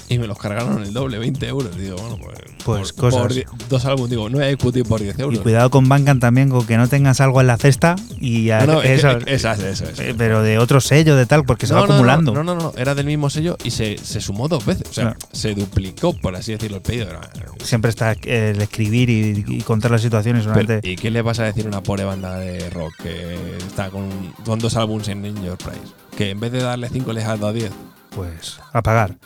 [0.09, 1.76] y me los cargaron el doble, 20 euros.
[1.76, 2.38] Digo, bueno, pues.
[2.64, 3.20] Pues por- cosas.
[3.20, 5.38] por die- dos álbumes, digo, no hay equity por 10 euros.
[5.38, 8.64] Y cuidado con Bandcamp también, con que no tengas algo en la cesta y ya-
[8.66, 10.02] No, no, es eso, que- esa- eso, eso.
[10.02, 12.32] eh, pero de otro sello, de tal, porque se No, va acumulando.
[12.32, 14.88] No, no, no, era del mismo sello y se, se sumó dos veces.
[14.88, 17.09] O sea, se duplicó, por así decirlo, el pedido.
[17.11, 17.20] Era-
[17.62, 20.46] Siempre está eh, el escribir y, y contar las situaciones.
[20.55, 23.90] Pero, ¿Y qué le vas a decir a una pobre banda de rock que está
[23.90, 24.09] con,
[24.44, 25.80] con dos álbumes en In Your Price?
[26.16, 27.70] Que en vez de darle 5 les has dado 10.
[28.14, 29.16] pues a pagar.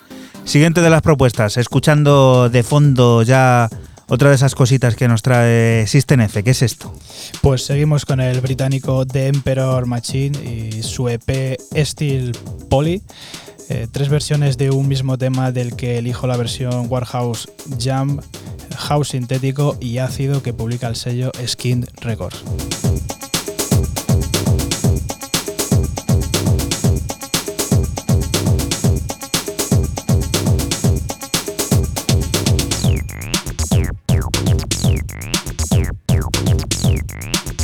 [0.45, 3.69] Siguiente de las propuestas, escuchando de fondo ya
[4.09, 6.27] otra de esas cositas que nos trae System.
[6.29, 6.95] ¿Qué es esto?
[7.43, 12.33] Pues seguimos con el británico The Emperor Machine y su EP Steel
[12.71, 13.03] Poly.
[13.69, 18.21] Eh, tres versiones de un mismo tema del que elijo la versión Warhouse Jam,
[18.75, 22.43] House sintético y ácido que publica el sello Skin Records.
[37.21, 37.59] Ocho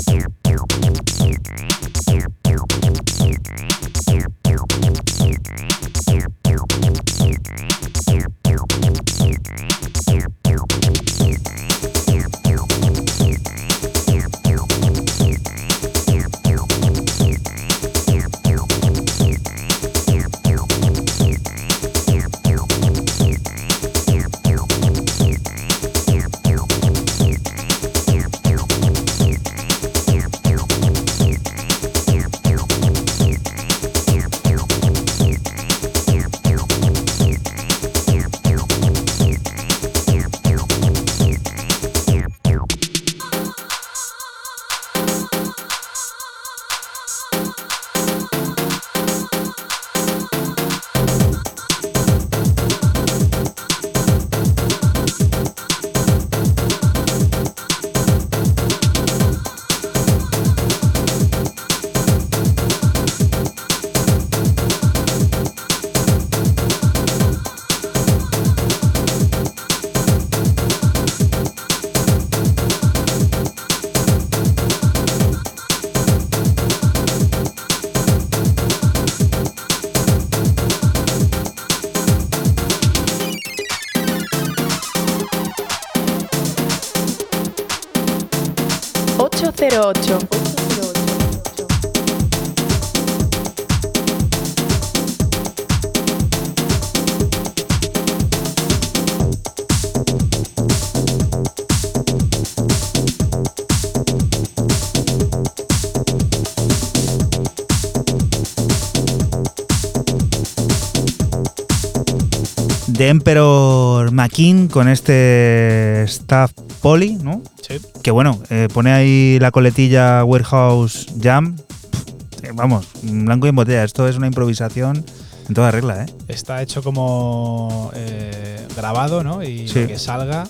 [113.04, 117.42] De Emperor McKean con este Staff Poly, ¿no?
[117.60, 117.76] Sí.
[118.02, 121.54] Que bueno, eh, pone ahí la coletilla Warehouse Jam.
[121.54, 123.84] Pff, eh, vamos, blanco y en botella.
[123.84, 125.04] Esto es una improvisación
[125.46, 126.06] en toda regla, ¿eh?
[126.28, 129.42] Está hecho como eh, grabado, ¿no?
[129.42, 129.82] Y Sí.
[129.82, 130.48] lo que salga,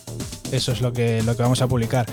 [0.52, 2.06] eso es lo que, lo que vamos a publicar.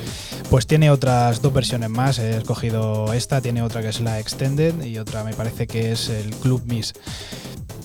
[0.49, 2.17] Pues tiene otras dos versiones más.
[2.17, 6.09] He escogido esta, tiene otra que es la Extended y otra me parece que es
[6.09, 6.93] el Club Miss.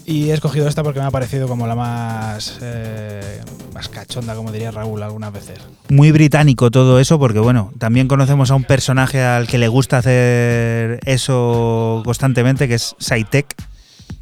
[0.08, 3.40] Y he escogido esta porque me ha parecido como la más, eh,
[3.74, 5.58] más cachonda, como diría Raúl algunas veces.
[5.88, 9.98] Muy británico todo eso, porque bueno, también conocemos a un personaje al que le gusta
[9.98, 13.52] hacer eso constantemente, que es Saitek,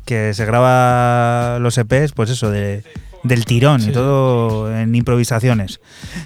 [0.06, 2.82] que se graba los EPs, pues eso, de,
[3.22, 3.90] del tirón Sí.
[3.90, 5.80] y todo en improvisaciones.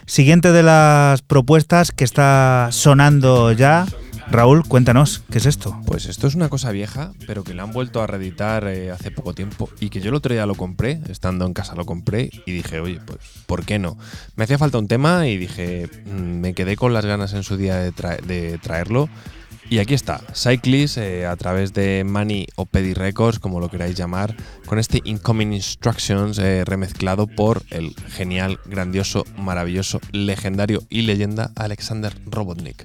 [0.07, 3.87] Siguiente de las propuestas que está sonando ya.
[4.31, 5.81] Raúl, cuéntanos, ¿qué es esto?
[5.87, 9.11] Pues esto es una cosa vieja, pero que la han vuelto a reeditar eh, hace
[9.11, 12.31] poco tiempo y que yo el otro día lo compré, estando en casa lo compré
[12.45, 13.97] y dije, oye, pues, ¿por qué no?
[14.37, 16.11] Me hacía falta un tema y dije, mm,
[16.41, 19.09] me quedé con las ganas en su día de, tra- de traerlo
[19.71, 23.97] Y aquí está, Cyclist eh, a través de Money o Pedi Records, como lo queráis
[23.97, 31.51] llamar, con este Incoming Instructions eh, remezclado por el genial, grandioso, maravilloso, legendario y leyenda
[31.57, 32.85] Alexander Robotnik.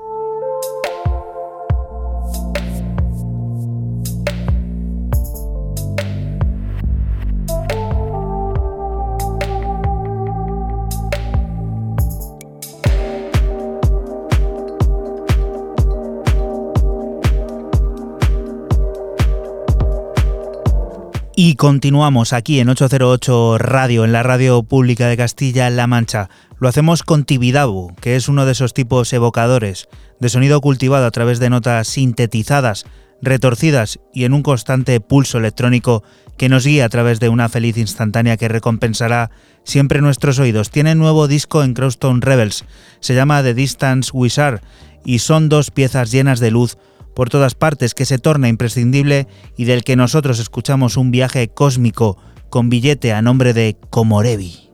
[21.43, 26.29] Y continuamos aquí en 808 Radio, en la radio pública de Castilla-La Mancha.
[26.59, 29.89] Lo hacemos con Tibidabu, que es uno de esos tipos evocadores,
[30.19, 32.85] de sonido cultivado a través de notas sintetizadas,
[33.23, 36.03] retorcidas y en un constante pulso electrónico
[36.37, 39.31] que nos guía a través de una feliz instantánea que recompensará
[39.63, 40.69] siempre nuestros oídos.
[40.69, 42.65] Tiene nuevo disco en Crowstone Rebels,
[42.99, 44.61] se llama The Distance Wizard
[45.03, 46.77] y son dos piezas llenas de luz
[47.15, 52.17] por todas partes que se torna imprescindible y del que nosotros escuchamos un viaje cósmico
[52.49, 54.70] con billete a nombre de Komorebi.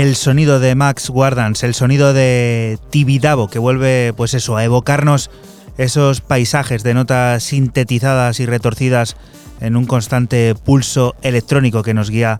[0.00, 5.28] El sonido de Max Wardans, el sonido de Tibidabo, que vuelve, pues eso, a evocarnos
[5.76, 9.16] esos paisajes de notas sintetizadas y retorcidas
[9.60, 12.38] en un constante pulso electrónico que nos guía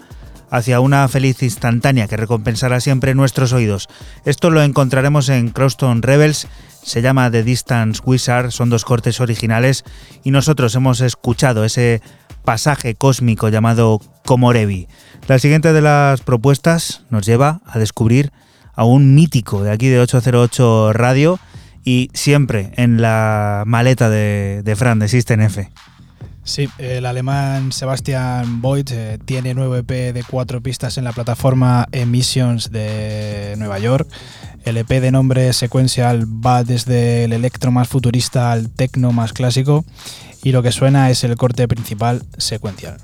[0.50, 3.88] hacia una feliz instantánea que recompensará siempre nuestros oídos.
[4.24, 6.46] Esto lo encontraremos en Croston Rebels,
[6.84, 9.82] se llama The Distance Wizard, son dos cortes originales
[10.22, 12.02] y nosotros hemos escuchado ese
[12.48, 14.88] pasaje cósmico llamado Komorebi.
[15.26, 18.32] La siguiente de las propuestas nos lleva a descubrir
[18.74, 21.38] a un mítico de aquí de 808 Radio
[21.84, 25.70] y siempre en la maleta de, Fran de System F.
[26.42, 31.86] Sí, el alemán Sebastian Voigt eh, tiene nuevo EP de cuatro pistas en la plataforma
[31.92, 34.08] Emissions de Nueva York.
[34.68, 39.86] El EP de nombre secuencial va desde el electro más futurista al techno más clásico
[40.42, 42.98] y lo que suena es el corte principal secuencial.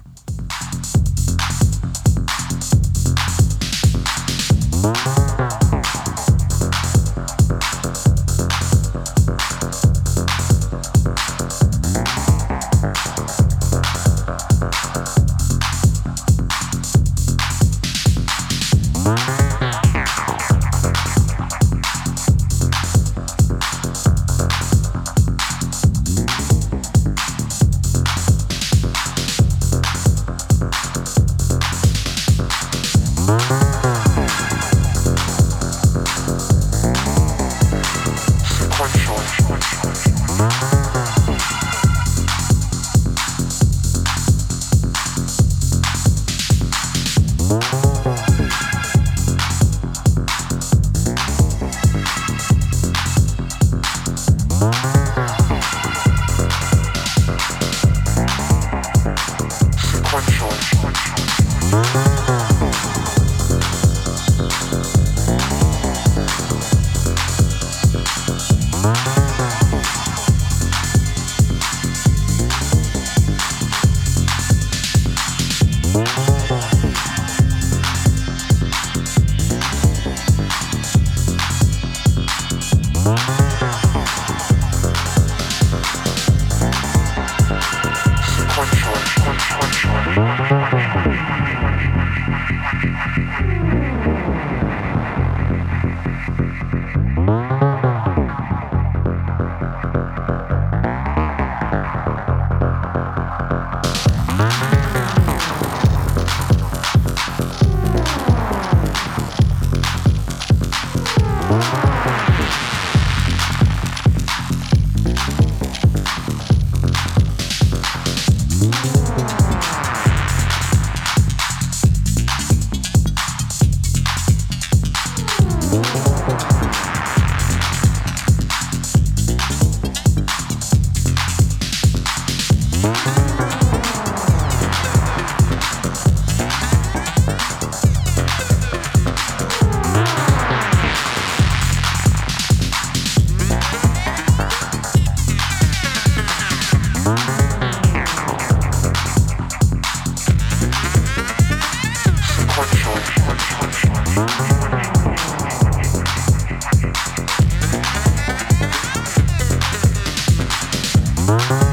[161.26, 161.63] Mm-hmm.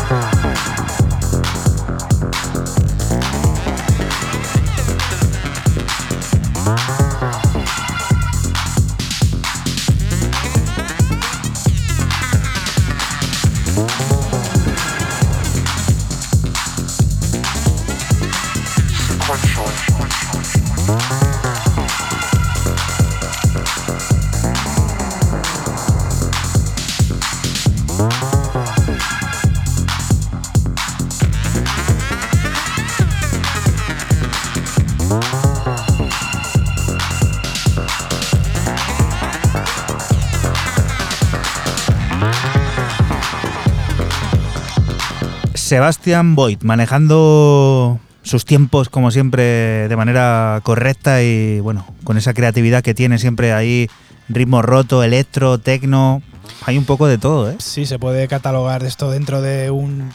[45.72, 52.84] Sebastian Voigt, manejando sus tiempos como siempre de manera correcta y bueno, con esa creatividad
[52.84, 53.89] que tiene siempre ahí,
[54.27, 56.22] ritmo roto, electro, tecno,
[56.65, 57.56] hay un poco de todo, ¿eh?
[57.60, 60.11] Sí, se puede catalogar esto dentro de un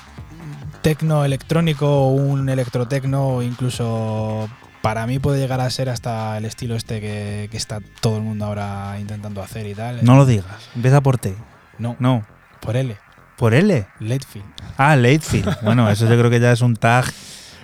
[0.82, 4.50] tecno electrónico o un electrotecno o incluso
[4.82, 8.24] para mí puede llegar a ser hasta el estilo este que, que está todo el
[8.24, 10.04] mundo ahora intentando hacer y tal.
[10.04, 11.34] No lo digas, empieza por T.
[11.78, 12.26] No, No,
[12.60, 12.94] por L.
[13.36, 13.86] por L.
[14.00, 14.46] Latefield.
[14.76, 15.62] Ah, Latefield.
[15.62, 17.04] Bueno, eso yo creo que ya es un tag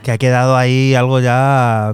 [0.03, 1.93] que ha quedado ahí algo ya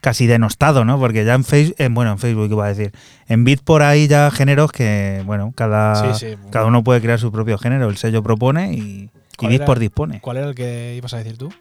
[0.00, 0.98] casi denostado, ¿no?
[0.98, 2.92] Porque ya en Facebook, bueno, en Facebook iba a decir,
[3.28, 6.36] en Beat por ahí ya géneros que, bueno, cada, Sí, sí.
[6.50, 10.20] cada uno puede crear su propio género, el sello propone y, y por dispone.
[10.20, 11.52] ¿Cuál era el que ibas a decir tú?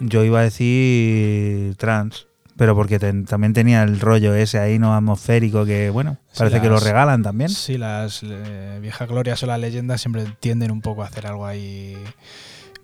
[0.00, 5.64] Yo iba a decir trans, pero porque también tenía el rollo ese ahí no atmosférico
[5.64, 7.50] que, bueno, Sí, parece que lo regalan también.
[7.50, 11.46] Sí, las eh, viejas glorias o las leyendas siempre tienden un poco a hacer algo
[11.46, 11.96] ahí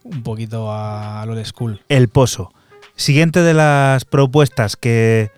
[0.04, 1.82] un poquito a, a lo de school.
[1.88, 2.52] El Pozo.
[2.96, 5.30] Siguiente de las propuestas que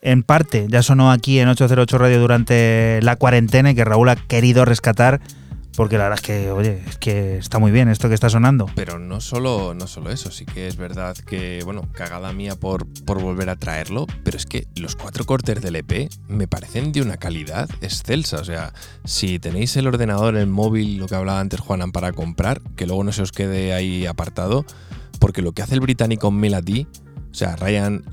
[0.00, 4.16] en parte ya sonó aquí en 808 Radio durante la cuarentena y que Raúl ha
[4.16, 5.20] querido rescatar
[5.76, 8.66] porque la verdad es que, oye, es que está muy bien esto que está sonando.
[8.74, 12.86] Pero no solo, no solo eso, sí que es verdad que, bueno, cagada mía por,
[13.04, 17.00] por volver a traerlo, pero es que los cuatro cortes del EP me parecen de
[17.00, 18.38] una calidad excelsa.
[18.38, 18.72] O sea,
[19.04, 23.04] si tenéis el ordenador, el móvil, lo que hablaba antes Juanan, para comprar, que luego
[23.04, 24.66] no se os quede ahí apartado,
[25.18, 26.86] porque lo que hace el británico Melody,
[27.30, 28.04] o sea, Ryan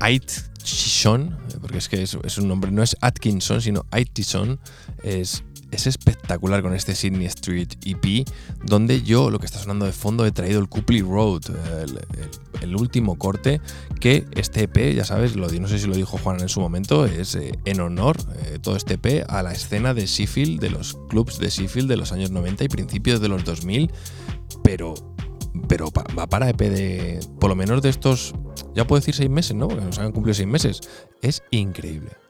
[0.00, 4.58] Aitchison, porque es que es, un nombre, no es Atkinson, sino Aitchison,
[5.02, 8.28] es, es espectacular con este Sydney Street EP,
[8.64, 11.42] donde yo, lo que está sonando de fondo, he traído el Copley Road,
[12.60, 13.60] el, último corte,
[13.98, 17.34] que este EP, ya sabes, no sé si lo dijo Juan en su momento, es
[17.34, 21.38] eh, en honor, eh, todo este EP, a la escena de Sheffield, de los clubs
[21.38, 23.90] de Sheffield de los años 90 y principios de los 2000,
[24.62, 24.94] pero...
[25.68, 28.34] Pero va para EP de, por lo menos de estos,
[28.74, 29.68] ya puedo decir seis meses, ¿no?
[29.68, 30.80] Porque nos han cumplido seis meses.
[31.20, 32.21] Es increíble.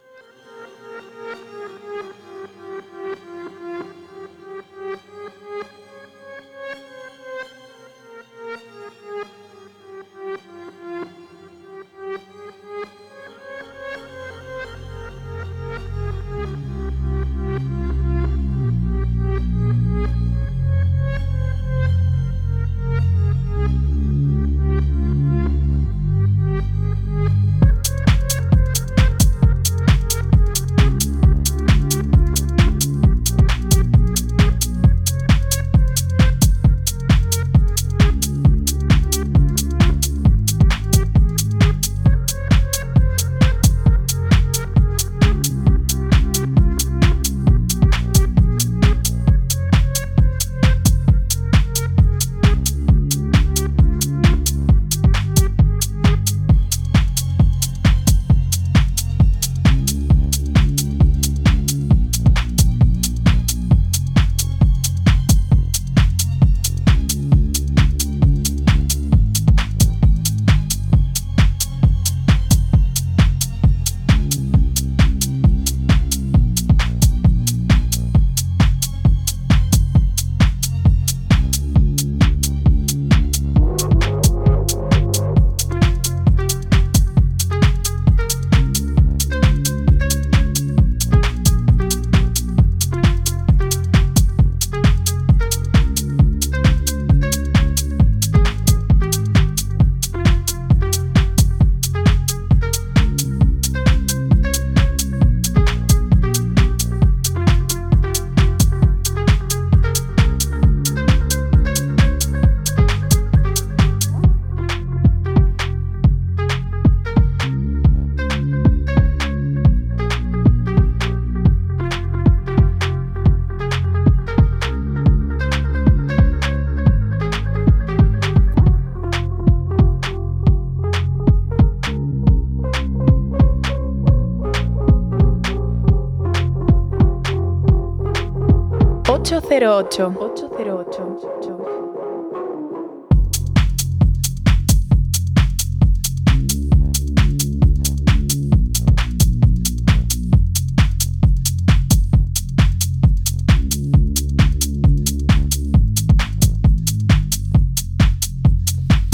[139.53, 140.15] Ocho cero ocho.
[140.19, 141.19] Ocho cero ocho.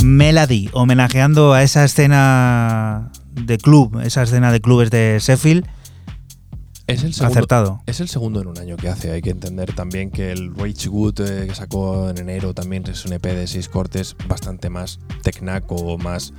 [0.05, 5.67] Melody, homenajeando a esa escena de club, esa escena de clubes de Sheffield.
[6.89, 7.83] Es el segundo, acertado.
[7.85, 9.11] Es el segundo en un año que hace.
[9.11, 13.05] Hay que entender también que el Rage Good eh, que sacó en enero también es
[13.05, 16.33] un EP de seis cortes bastante más tecnaco o más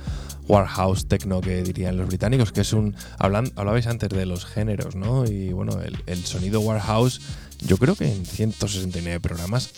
[0.48, 2.96] Warhouse techno que dirían los británicos, que es un.
[3.18, 5.24] Hablan, hablabais antes de los géneros, ¿no?
[5.24, 7.20] Y bueno, el, el sonido Warhouse,
[7.60, 9.70] yo creo que en 169 programas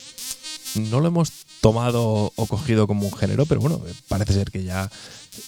[0.75, 4.91] no lo hemos tomado o cogido como un género, pero bueno, parece ser que ya,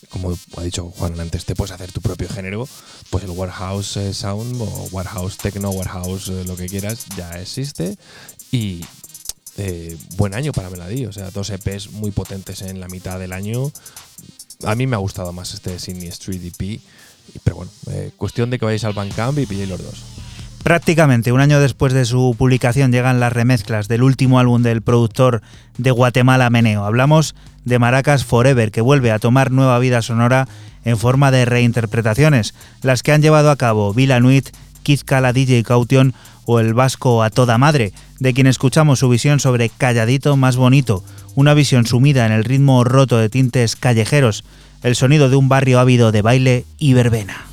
[0.08, 2.68] como ha dicho Juan antes, te puedes hacer tu propio género,
[3.10, 7.96] pues el Warehouse eh, Sound o Warehouse Techno, Warehouse, eh, lo que quieras, ya existe
[8.50, 8.84] y
[9.56, 13.32] eh, buen año para Melody, o sea, dos EPs muy potentes en la mitad del
[13.32, 13.70] año.
[14.64, 16.80] A mí me ha gustado más este Sydney Street EP,
[17.42, 17.70] pero bueno,
[18.16, 20.13] cuestión de que vayáis al Bandcamp y pilléis los dos.
[20.64, 25.42] Prácticamente un año después de su publicación llegan las remezclas del último álbum del productor
[25.76, 26.86] de Guatemala Meneo.
[26.86, 27.34] Hablamos
[27.66, 30.48] de Maracas Forever, que vuelve a tomar nueva vida sonora
[30.86, 36.14] en forma de reinterpretaciones, las que han llevado a cabo Vila Nuit, Kizkala DJ Caution
[36.46, 41.04] o el Vasco a toda madre, de quien escuchamos su visión sobre Calladito más bonito,
[41.34, 44.44] una visión sumida en el ritmo roto de tintes callejeros,
[44.82, 47.44] el sonido de un barrio ávido de baile y verbena.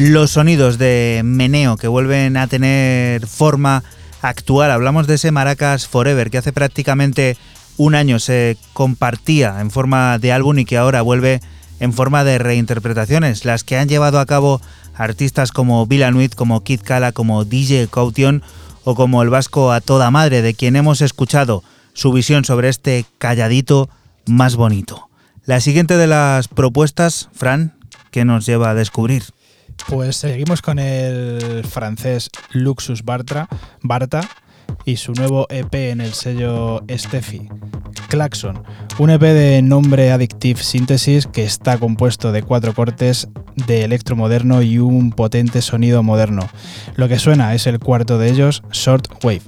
[0.00, 3.84] Los sonidos de meneo que vuelven a tener forma
[4.22, 4.70] actual.
[4.70, 7.36] Hablamos de ese Maracas Forever que hace prácticamente
[7.76, 11.42] un año se compartía en forma de álbum y que ahora vuelve
[11.80, 14.62] en forma de reinterpretaciones, las que han llevado a cabo
[14.94, 18.42] artistas como Villanuit, como Kid Kala, como DJ Caution
[18.84, 21.62] o como el vasco a toda madre, de quien hemos escuchado
[21.92, 23.90] su visión sobre este calladito
[24.26, 25.10] más bonito.
[25.44, 27.74] La siguiente de las propuestas, Fran,
[28.10, 29.24] que nos lleva a descubrir.
[29.88, 33.48] Pues seguimos con el francés Luxus Bartra,
[33.82, 34.20] Barta
[34.84, 37.48] y su nuevo EP en el sello Steffi,
[38.08, 38.62] Claxon,
[38.98, 43.28] un EP de nombre Addictive Synthesis que está compuesto de cuatro cortes
[43.66, 46.48] de electro moderno y un potente sonido moderno.
[46.96, 49.42] Lo que suena es el cuarto de ellos, Short Wave.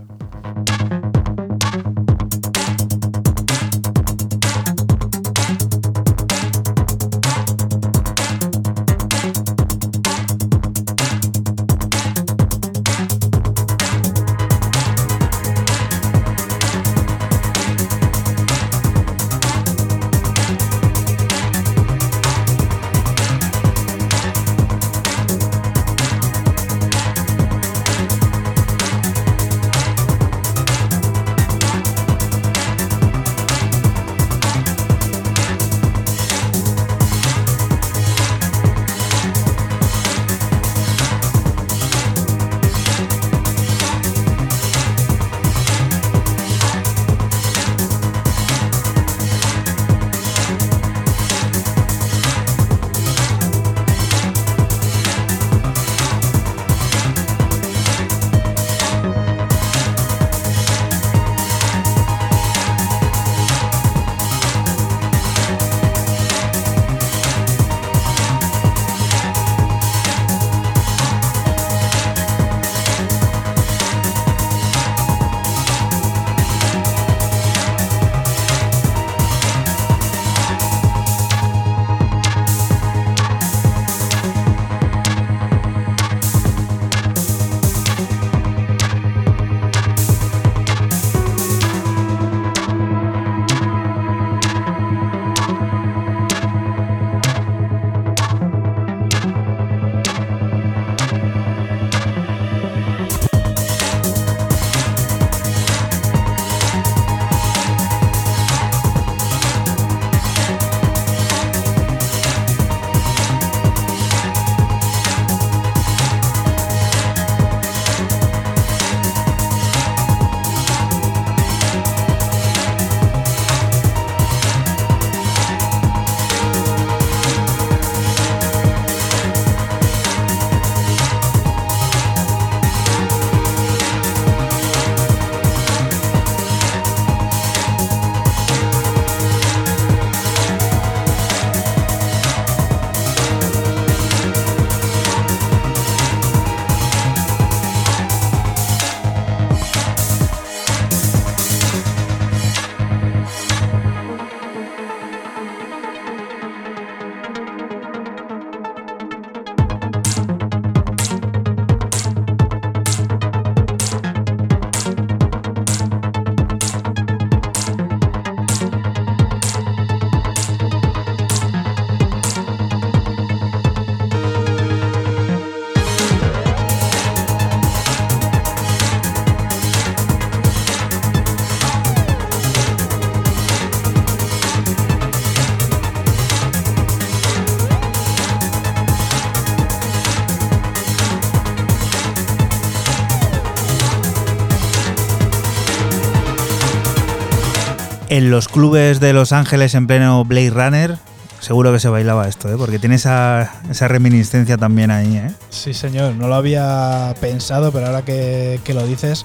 [198.12, 200.98] En los clubes de Los Ángeles en pleno Blade Runner,
[201.40, 202.56] seguro que se bailaba esto, ¿eh?
[202.58, 203.50] porque tiene esa,
[203.88, 205.16] reminiscencia también ahí.
[205.16, 205.30] ¿eh?
[205.48, 209.24] Sí, señor, no lo había pensado, pero ahora que, lo dices,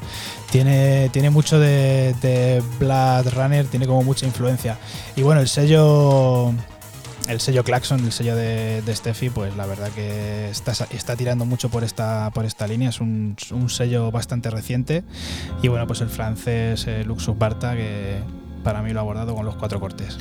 [0.51, 4.77] tiene, mucho de, de Blade Runner, tiene como mucha influencia.
[5.17, 6.53] Y bueno, el sello
[7.27, 11.67] el sello Claxon, el sello de, de Steffi, pues la verdad que está, tirando mucho
[11.67, 12.31] por esta,
[12.69, 12.87] línea.
[12.87, 15.03] Es un, un sello bastante reciente.
[15.61, 18.21] Y bueno, pues el francés eh, Luxus Barta, que
[18.67, 20.17] para mí lo ha abordado con los cuatro cortes.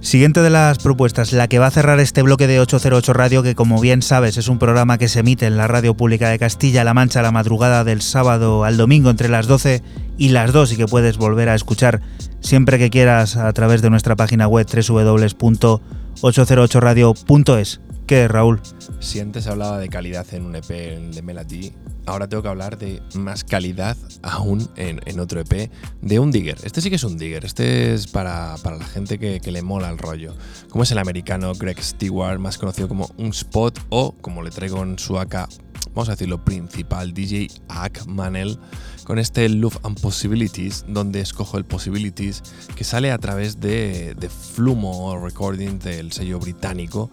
[0.00, 3.54] Siguiente de las propuestas, la que va a cerrar este bloque de 808 Radio, que
[3.54, 6.92] como bien sabes es un programa que se emite en la radio pública de Castilla-La
[6.92, 9.84] Mancha la madrugada del sábado al domingo entre las 12
[10.16, 12.00] y las 2 y que puedes volver a escuchar
[12.40, 15.80] siempre que quieras a través de nuestra página web www
[16.20, 17.80] 808radio.es.
[18.08, 18.58] ¿Qué, Raúl?
[19.00, 21.74] Si antes hablaba de calidad en un EP de Melody,
[22.06, 25.70] ahora tengo que hablar de más calidad aún en, otro EP
[26.00, 26.56] de un digger.
[26.64, 29.98] Este sí que es un digger, este es para, la gente que, le mola el
[29.98, 30.34] rollo.
[30.70, 34.82] Como es el americano Greg Stewart, más conocido como un spot o como le traigo
[34.82, 35.46] en su AK,
[35.94, 38.58] vamos a decirlo principal, DJ Ack Manel
[39.04, 42.42] con este Love and Possibilities, donde escojo el Possibilities,
[42.74, 47.10] que sale a través de, de Flumo Recording del sello británico.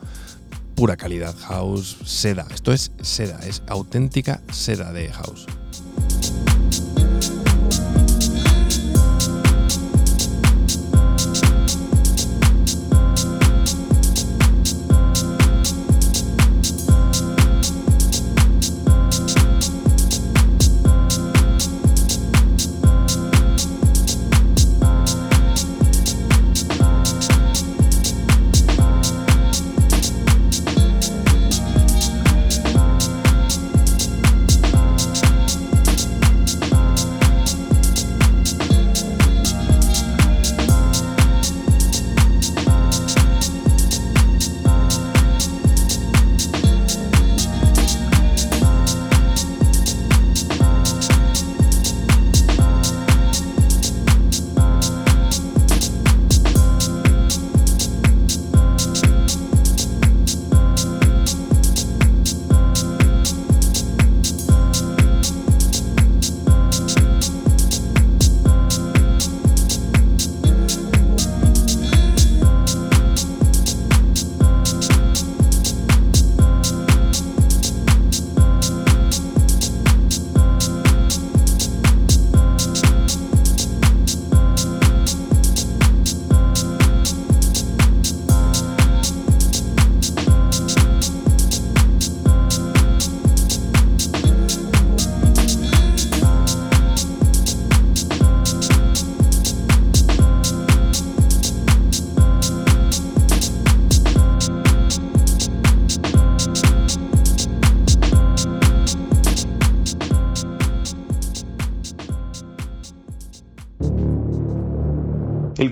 [0.75, 2.45] Pura calidad house, seda.
[2.53, 5.47] Esto es seda, es auténtica seda de house.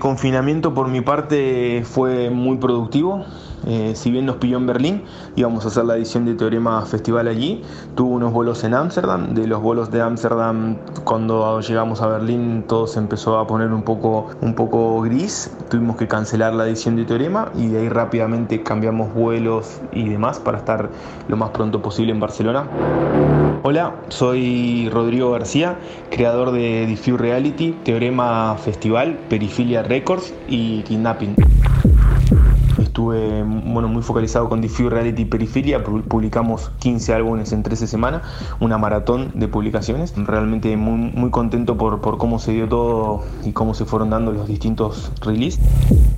[0.04, 3.24] Confinamiento por mi parte fue muy productivo.
[3.66, 5.02] Eh, si bien nos pilló en Berlín,
[5.34, 7.62] íbamos a hacer la edición de Teorema Festival allí.
[7.94, 9.32] Tuvo unos vuelos en Ámsterdam.
[9.32, 13.82] De los vuelos de Ámsterdam, cuando llegamos a Berlín, todo se empezó a poner un
[13.82, 15.50] poco, un poco gris.
[15.70, 20.38] Tuvimos que cancelar la edición de Teorema y de ahí rápidamente cambiamos vuelos y demás
[20.38, 20.90] para estar
[21.28, 22.66] lo más pronto posible en Barcelona.
[23.62, 25.78] Hola, soy Rodrigo García,
[26.10, 31.34] creador de Diffuse Reality, Teorema Festival, Perifilia Records y Kidnapping
[32.94, 38.22] estuve bueno, muy focalizado con Diffuse Reality Perifilia, publicamos 15 álbumes en 13 semanas,
[38.60, 40.14] una maratón de publicaciones.
[40.16, 44.30] Realmente muy, muy contento por, por cómo se dio todo y cómo se fueron dando
[44.30, 45.60] los distintos releases.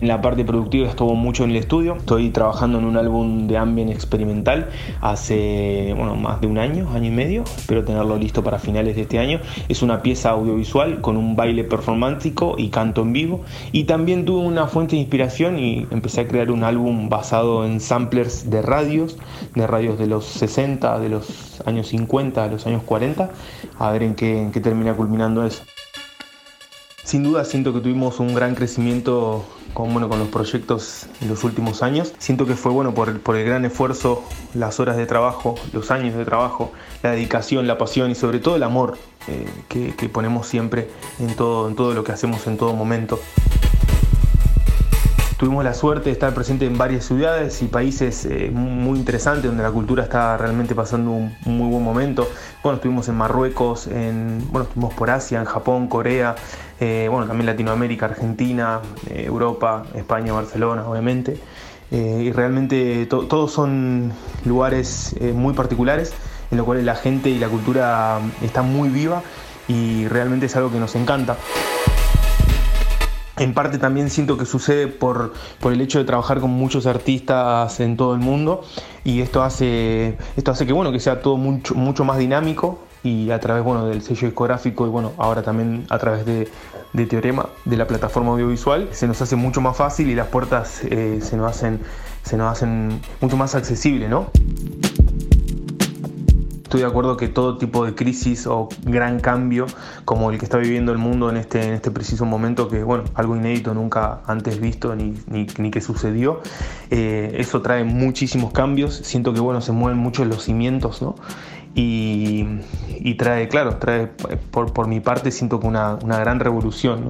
[0.03, 3.57] En la parte productiva estuvo mucho en el estudio, estoy trabajando en un álbum de
[3.57, 4.69] ambient experimental
[5.01, 9.03] hace bueno, más de un año, año y medio, espero tenerlo listo para finales de
[9.03, 9.41] este año.
[9.71, 13.41] Es una pieza audiovisual con un baile performático y canto en vivo
[13.73, 17.81] y también tuve una fuente de inspiración y empecé a crear una álbum basado en
[17.81, 19.17] samplers de radios,
[19.55, 23.31] de radios de los 60, de los años 50, de los años 40,
[23.79, 25.63] a ver en qué, termina culminando eso.
[27.05, 29.45] Sin duda siento que tuvimos un gran crecimiento
[29.75, 32.13] con, bueno, con los proyectos en los últimos años.
[32.19, 34.25] Siento que fue bueno por el gran esfuerzo,
[34.55, 36.73] las horas de trabajo, los años de trabajo,
[37.05, 38.99] la dedicación, la pasión y sobre todo el amor
[39.29, 40.89] eh, que, que, ponemos siempre
[41.21, 43.21] en todo, en todo lo que hacemos en todo momento.
[45.37, 49.63] Tuvimos la suerte de estar presente en varias ciudades y países eh, muy interesantes donde
[49.63, 52.29] la cultura está realmente pasando un, muy buen momento.
[52.63, 56.37] Bueno, estuvimos en Marruecos, en, bueno, estuvimos por Asia, en Japón, Corea,
[56.81, 61.39] eh, bueno, también Latinoamérica, Argentina, Europa, España, Barcelona, obviamente.
[61.91, 64.13] y realmente todos son
[64.45, 66.13] lugares muy particulares
[66.51, 69.23] en los cuales la gente y la cultura está muy viva
[69.69, 71.37] y realmente es algo que nos encanta.
[73.39, 77.97] En parte también siento que sucede por, el hecho de trabajar con muchos artistas en
[77.97, 78.63] todo el mundo
[79.05, 83.31] y esto hace, esto hace que, bueno, que sea todo mucho, mucho más dinámico y
[83.31, 86.49] a través bueno, del sello discográfico y bueno, ahora también a través de,
[87.07, 91.19] Teorema, de la plataforma audiovisual, se nos hace mucho más fácil y las puertas eh,
[91.21, 91.81] se, nos hacen,
[92.23, 94.31] se nos hacen mucho más accesibles, ¿no?
[96.77, 99.65] Estoy de acuerdo que todo tipo de crisis o gran cambio
[100.05, 103.05] como el que está viviendo el mundo en este, en este preciso momento, que bueno,
[103.15, 106.43] algo inédito nunca antes visto ni, ni, que sucedió,
[106.91, 108.95] eh, eso trae muchísimos cambios.
[108.95, 111.15] Siento que bueno, se mueven mucho los cimientos, ¿no?
[111.75, 112.45] Y,
[113.17, 114.09] trae, claro, trae
[114.51, 117.07] por, por, mi parte siento que una, una gran revolución.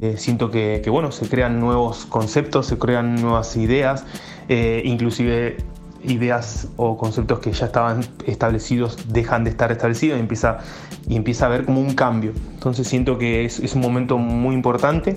[0.00, 4.06] Eh, siento que, que, bueno, se crean nuevos conceptos, se crean nuevas ideas,
[4.48, 5.58] eh, inclusive
[6.04, 10.58] ideas o conceptos que ya estaban establecidos dejan de estar establecidos y empieza,
[11.08, 12.32] y empieza a haber como un cambio.
[12.54, 15.16] Entonces siento que es, un momento muy importante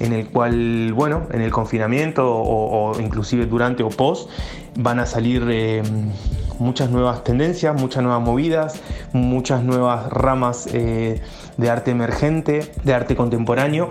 [0.00, 4.30] en el cual, bueno, en el confinamiento o, inclusive durante o post
[4.76, 5.82] van a salir eh,
[6.58, 8.80] muchas nuevas tendencias, muchas nuevas movidas,
[9.12, 11.20] muchas nuevas ramas eh,
[11.56, 13.90] de arte emergente, de arte contemporáneo.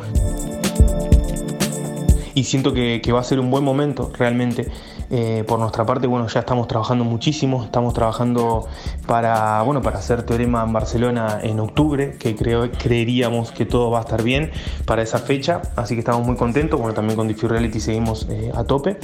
[2.34, 4.68] Y siento que va a ser un buen momento realmente
[5.10, 8.68] eh, por nuestra parte, bueno, ya estamos trabajando muchísimo, estamos trabajando
[9.06, 14.00] para, bueno, para hacer Teorema en Barcelona en octubre, que creo, creeríamos que todo va
[14.00, 14.52] a estar bien
[14.86, 18.52] para esa fecha, así que estamos muy contentos, bueno, también con Diffuse Reality seguimos eh,
[18.54, 18.98] a tope.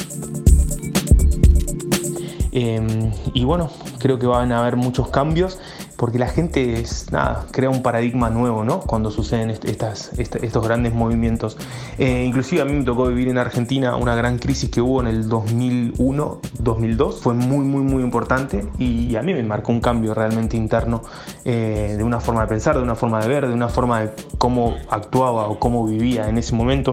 [2.51, 5.57] Em, y bueno, creo que van a haber muchos cambios
[6.03, 8.81] porque la gente es, nada, crea un paradigma nuevo, ¿no?
[8.81, 11.55] Cuando suceden estos grandes movimientos.
[11.97, 15.07] Eh, inclusive a mí me tocó vivir en Argentina una gran crisis que hubo en
[15.07, 17.21] el 2001, 2002.
[17.21, 21.03] Fue muy, muy, muy importante y a mí me marcó un cambio realmente interno
[21.45, 24.11] eh, de una forma de pensar, de una forma de ver, de una forma de
[24.37, 26.91] cómo actuaba o cómo vivía en ese momento.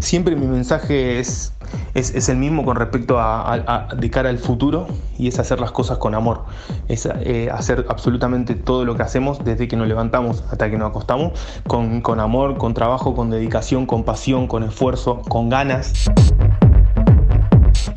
[0.00, 1.52] Siempre mi mensaje es
[1.94, 4.86] es, el mismo con respecto a, de cara al futuro
[5.18, 6.44] y es hacer las cosas con amor.
[6.88, 10.90] Es eh, hacer absolutamente todo lo que hacemos desde que nos levantamos hasta que nos
[10.90, 11.32] acostamos
[11.66, 16.10] con, con amor, con trabajo, con dedicación, con pasión, con esfuerzo, con ganas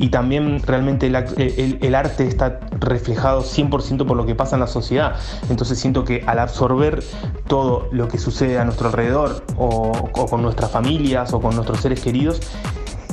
[0.00, 5.16] y también realmente el, arte está reflejado 100% por lo que pasa en la sociedad.
[5.50, 7.04] Entonces siento que al absorber
[7.46, 12.00] todo lo que sucede a nuestro alrededor o con nuestras familias o con nuestros seres
[12.00, 12.40] queridos,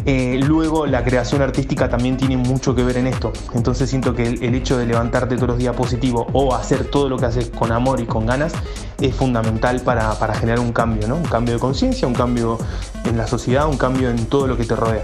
[0.10, 3.34] eh, luego la creación artística también tiene mucho que ver en esto.
[3.54, 7.18] Entonces siento que el, hecho de levantarte todos los días positivo o hacer todo lo
[7.18, 8.54] que haces con amor y con ganas
[9.02, 11.18] es fundamental para, para generar un cambio, ¿no?
[11.18, 12.58] Un cambio de conciencia, un cambio
[13.04, 15.04] en la sociedad, un cambio en todo lo que te rodea.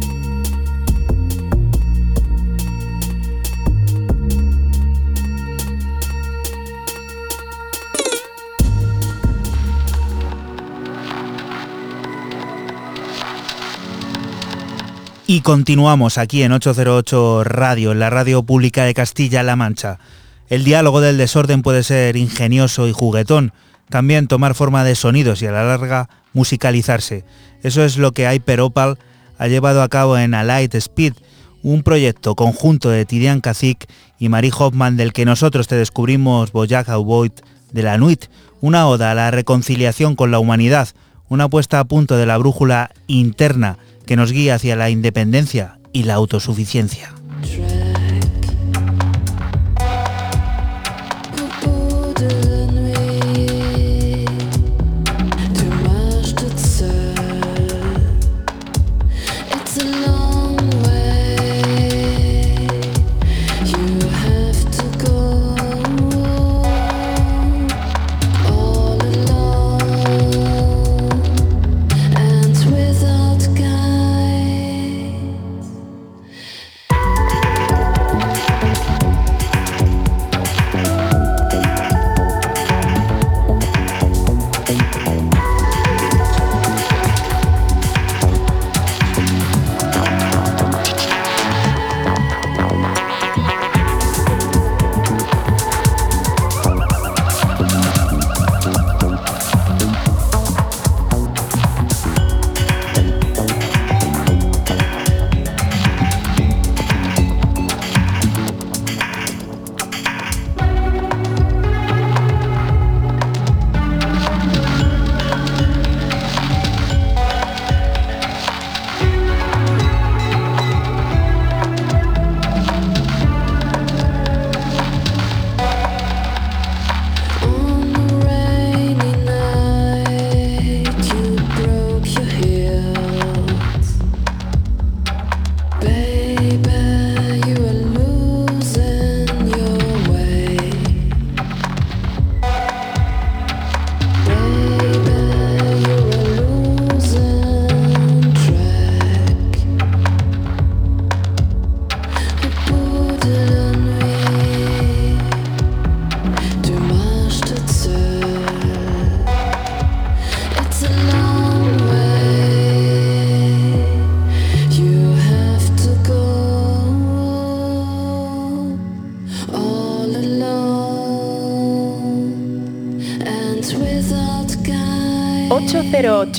[15.33, 19.97] Y continuamos aquí en 808 Radio, en la radio pública de Castilla-La Mancha.
[20.49, 23.53] El diálogo del desorden puede ser ingenioso y juguetón,
[23.87, 27.23] también tomar forma de sonidos y a la larga musicalizarse.
[27.63, 28.97] Eso es lo que Hyperopal
[29.37, 31.13] ha llevado a cabo en A Light Speed,
[31.63, 33.87] un proyecto conjunto de Tidian Cacique
[34.19, 37.31] y Marie Hoffman del que nosotros te descubrimos Boyac Void
[37.71, 38.25] de la Nuit,
[38.59, 40.89] una oda a la reconciliación con la humanidad,
[41.29, 43.77] una puesta a punto de la brújula interna
[44.11, 47.13] que nos guía hacia la independencia y la autosuficiencia.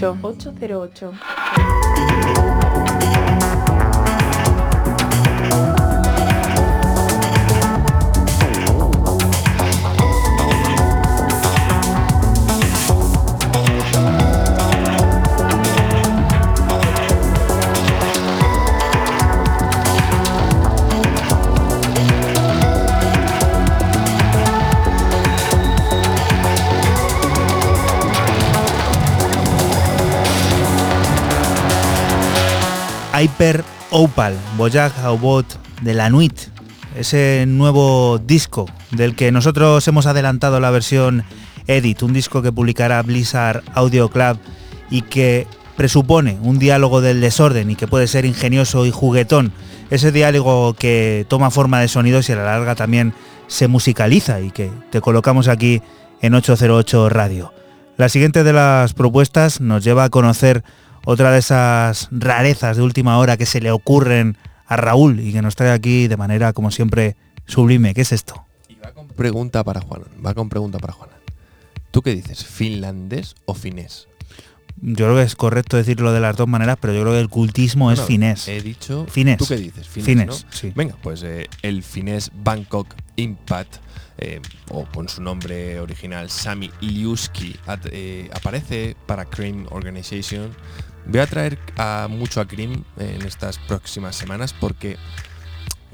[0.03, 0.59] 808.
[0.59, 1.31] 808.
[33.23, 35.47] Hyper Opal, Boyag Aubot
[35.81, 36.32] de la Nuit,
[36.97, 41.23] ese nuevo disco del que nosotros hemos adelantado la versión
[41.69, 44.39] Edit, un disco que publicará Blizzard Audio Club
[44.90, 45.47] y que
[45.77, 49.53] presupone un diálogo del desorden y que puede ser ingenioso y juguetón.
[49.90, 53.15] Ese diálogo que toma forma de sonidos y a la larga también
[53.47, 55.81] se musicaliza y que te colocamos aquí
[56.23, 57.55] en 808 Radio.
[57.97, 60.65] La siguiente de las propuestas nos lleva a conocer
[61.05, 65.43] otra de esas rarezas de última hora que se le ocurren a Raúl y que
[65.43, 67.16] nos trae aquí de manera, como siempre,
[67.47, 67.95] sublime.
[67.95, 68.45] ¿Qué es esto?
[68.69, 70.03] Y va con pregunta para Juan.
[70.24, 71.11] Va con pregunta para Juan.
[71.91, 72.45] ¿Tú qué dices?
[72.45, 74.09] ¿Finlandés o finés?
[74.81, 77.29] Yo creo que es correcto decirlo de las dos maneras, pero yo creo que el
[77.29, 78.49] cultismo es finés.
[78.49, 79.07] He dicho.
[79.09, 79.39] Finés.
[79.39, 79.87] ¿Tú qué dices?
[79.87, 80.73] Finés, sí.
[80.74, 83.77] Venga, pues eh, el finés Bangkok Impact,
[84.19, 87.55] eh, o con su nombre original Sami Liuski,
[87.91, 90.51] eh, aparece para Cream Organization
[91.07, 94.97] Voy a traer a mucho a Cream en estas próximas semanas porque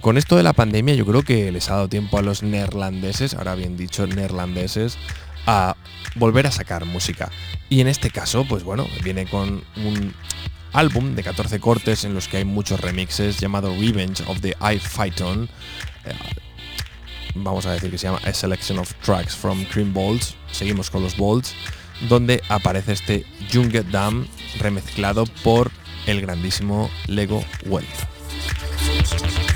[0.01, 3.35] con esto de la pandemia yo creo que les ha dado tiempo a los neerlandeses,
[3.35, 4.99] ahora bien dicho neerlandeses,
[5.47, 5.77] a
[6.15, 7.31] volver a sacar música.
[7.69, 10.15] Y en este caso, pues bueno, viene con un
[10.73, 14.79] álbum de 14 cortes en los que hay muchos remixes llamado Revenge of the I
[14.79, 15.49] Phyton.
[16.05, 16.13] Eh,
[17.35, 20.37] vamos a decir que se llama A Selection of Tracks from Cream Bolts.
[20.53, 21.55] Seguimos con los Bolts
[22.09, 24.27] donde aparece este Junge Dam
[24.59, 25.71] remezclado por
[26.07, 29.48] el grandísimo Lego Wealth.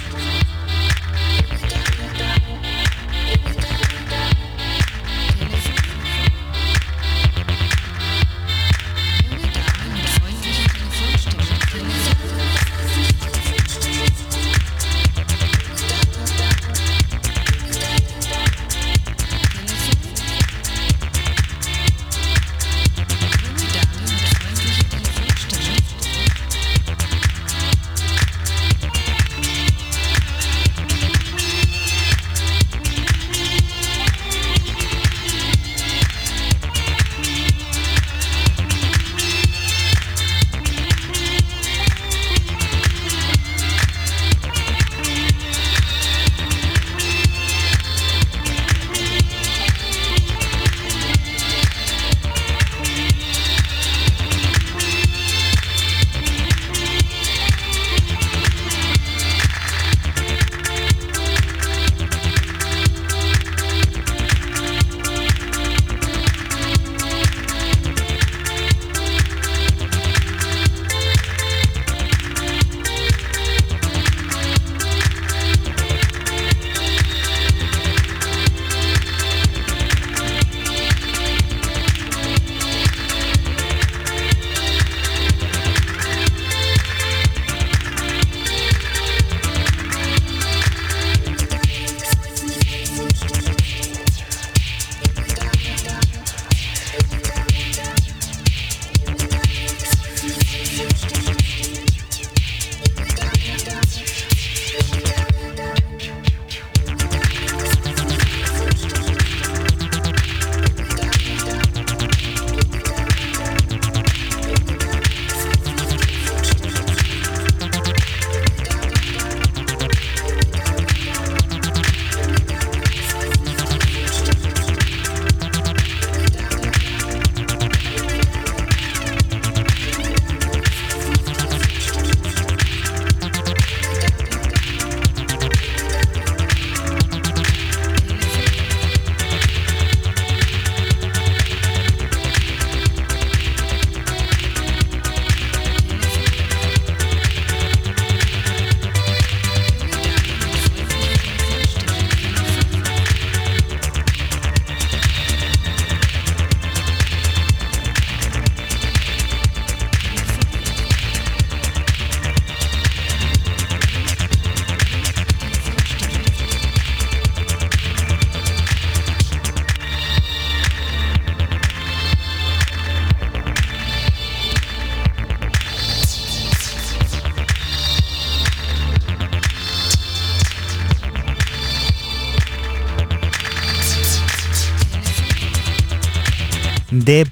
[187.04, 187.26] D.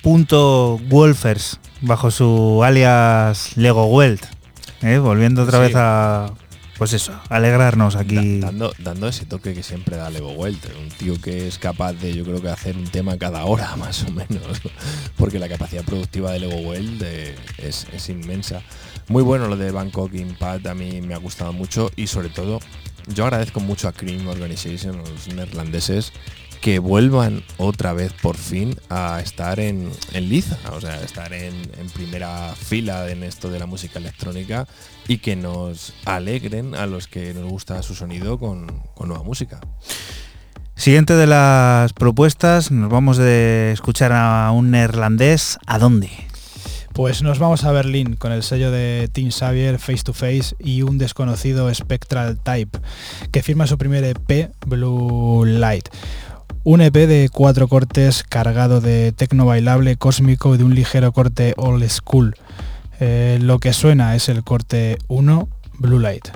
[0.88, 4.24] Wolfers, bajo su alias Lego Welt.
[4.82, 4.98] ¿eh?
[4.98, 5.64] Volviendo otra Sí.
[5.66, 6.32] vez a.
[6.78, 8.40] Pues eso, alegrarnos aquí.
[8.40, 11.92] Da- dando, dando ese toque que siempre da Levo Welter, un tío que es capaz
[11.92, 14.62] de, yo creo que hacer un tema cada hora, más o menos,
[15.18, 18.62] porque la capacidad productiva de Levo Welt eh, es, es inmensa.
[19.08, 22.60] Muy bueno lo de Bangkok Impact, a mí me ha gustado mucho y sobre todo
[23.14, 26.14] yo agradezco mucho a Cream Organization, los neerlandeses,
[26.60, 31.54] que vuelvan otra vez por fin a estar en, en liza, o sea, estar en,
[31.78, 34.66] en primera fila en esto de la música electrónica
[35.08, 39.60] y que nos alegren a los que nos gusta su sonido con, con nueva música.
[40.76, 45.58] Siguiente de las propuestas, nos vamos de escuchar a un neerlandés.
[45.66, 46.10] ¿A dónde?
[46.94, 50.82] Pues nos vamos a Berlín con el sello de Team Xavier Face to Face y
[50.82, 52.78] un desconocido Spectral Type
[53.30, 55.88] que firma su primer EP Blue Light.
[56.62, 61.54] Un EP de cuatro cortes cargado de tecno bailable cósmico y de un ligero corte
[61.56, 62.36] old school.
[63.00, 66.28] Eh, lo que suena es el corte 1 Blue Light.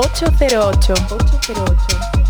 [0.00, 0.94] 808.
[1.10, 2.29] 808.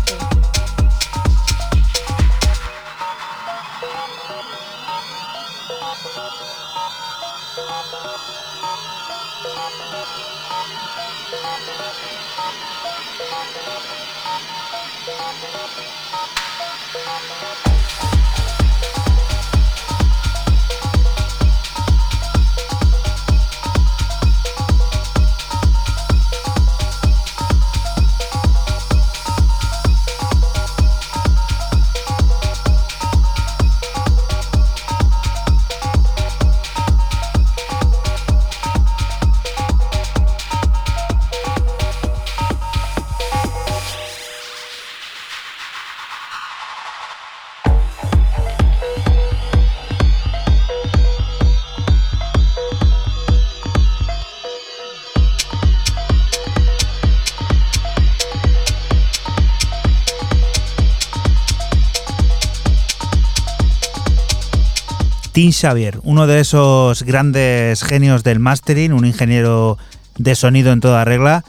[65.49, 69.79] Xavier, uno de esos grandes genios del mastering, un ingeniero
[70.17, 71.43] de sonido en toda regla.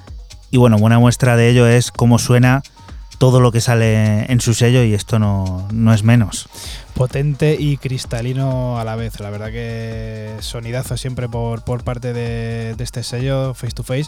[0.51, 2.63] Y bueno, buena muestra de ello es cómo suena
[3.19, 6.49] todo lo que sale en su sello y esto no, no, es menos.
[6.95, 12.75] Potente y cristalino a la vez, la verdad que sonidazo siempre por, por parte de,
[12.75, 14.07] de, este sello, face to face.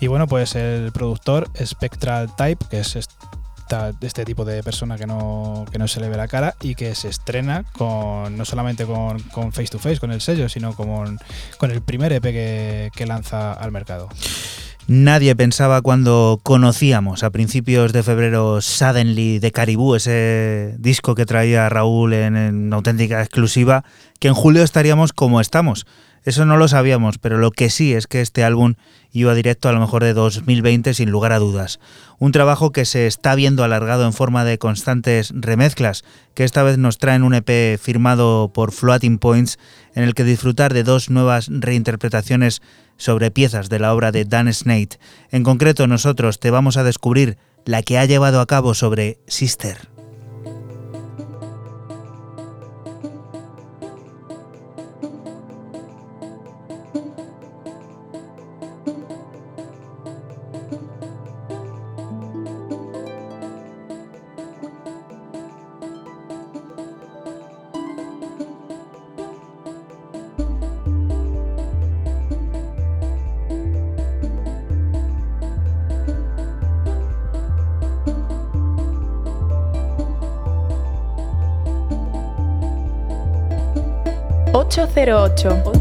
[0.00, 2.98] Y bueno, pues el productor Spectral Type, que es
[3.70, 6.74] est- este tipo de persona que no, que no se le ve la cara y
[6.74, 9.20] que se estrena con no solamente con,
[9.52, 11.18] Face to Face, con el sello, sino con,
[11.58, 14.08] con el primer EP que, que lanza al mercado.
[14.88, 21.68] Nadie pensaba cuando conocíamos a principios de febrero Suddenly de Caribú, ese disco que traía
[21.68, 23.82] Raúl en, auténtica exclusiva,
[24.20, 25.86] que en julio estaríamos como estamos.
[26.26, 28.74] Eso no lo sabíamos, pero lo que sí es que este álbum
[29.12, 31.78] iba directo a lo mejor de 2020 sin lugar a dudas.
[32.18, 36.02] Un trabajo que se está viendo alargado en forma de constantes remezclas,
[36.34, 39.60] que esta vez nos traen un EP firmado por Floating Points,
[39.94, 42.60] en el que disfrutar de dos nuevas reinterpretaciones
[42.96, 44.98] sobre piezas de la obra de Dan Snate.
[45.30, 49.95] En concreto, nosotros te vamos a descubrir la que ha llevado a cabo sobre Sister.
[84.96, 85.75] 808.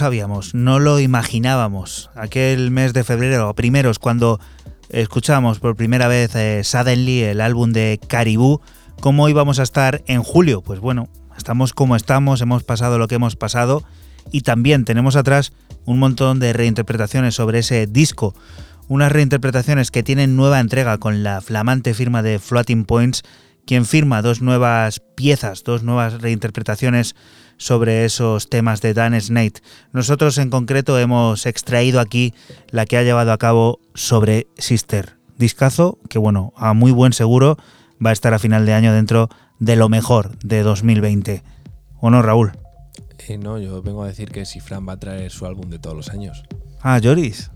[0.00, 2.08] Sabíamos, no lo imaginábamos.
[2.14, 4.40] Aquel mes de febrero, primeros, cuando
[4.88, 8.62] escuchamos por primera vez eh, Suddenly, el álbum de Caribou.
[9.00, 10.62] ¿Cómo íbamos a estar en julio?
[10.62, 13.84] Pues bueno, estamos como estamos, hemos pasado lo que hemos pasado
[14.32, 15.52] y también tenemos atrás
[15.84, 18.34] un montón de reinterpretaciones sobre ese disco.
[18.88, 23.22] Unas reinterpretaciones que tienen nueva entrega con la flamante firma de Floating Points,
[23.66, 27.14] quien firma dos nuevas piezas, dos nuevas reinterpretaciones
[27.60, 29.60] sobre esos temas de Dan Snate.
[29.92, 32.32] Nosotros en concreto hemos extraído aquí
[32.70, 35.18] la que ha llevado a cabo sobre Sister.
[35.36, 37.58] Discazo que bueno, a muy buen seguro
[38.04, 39.28] va a estar a final de año dentro
[39.58, 41.42] de lo mejor de 2020.
[42.00, 42.52] ¿O no, Raúl?
[43.28, 45.78] Eh, no, yo vengo a decir que si Fran va a traer su álbum de
[45.78, 46.42] todos los años.
[46.80, 47.50] Ah, Joris.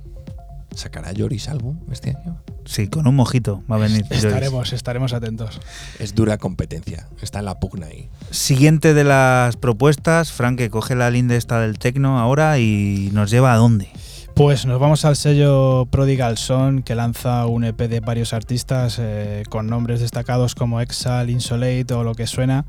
[0.75, 2.43] ¿Sacará Joris álbum este año?
[2.65, 4.05] Sí, con un mojito va a venir.
[4.11, 5.61] Estaremos, estaremos atentos.
[5.99, 8.09] Es dura competencia, está en la pugna ahí.
[8.31, 13.31] Siguiente de las propuestas, Frank, que coge la linde esta del tecno ahora y nos
[13.31, 13.89] lleva a dónde.
[14.35, 19.45] Pues nos vamos al sello Prodigal Son, que lanza un EP de varios artistas eh,
[19.49, 22.65] con nombres destacados como Exal, Insolate o lo que suena.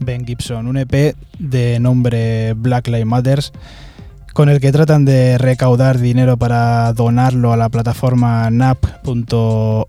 [0.00, 3.52] Ben Gibson, un EP de nombre Black Lives Matters
[4.34, 9.86] con el que tratan de recaudar dinero para donarlo a la plataforma nap.org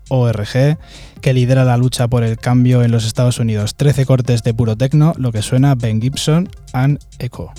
[1.20, 3.74] que lidera la lucha por el cambio en los Estados Unidos.
[3.74, 7.50] 13 cortes de puro tecno, lo que suena Ben Gibson and Echo.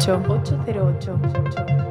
[0.00, 0.56] 808.
[0.66, 1.90] 808.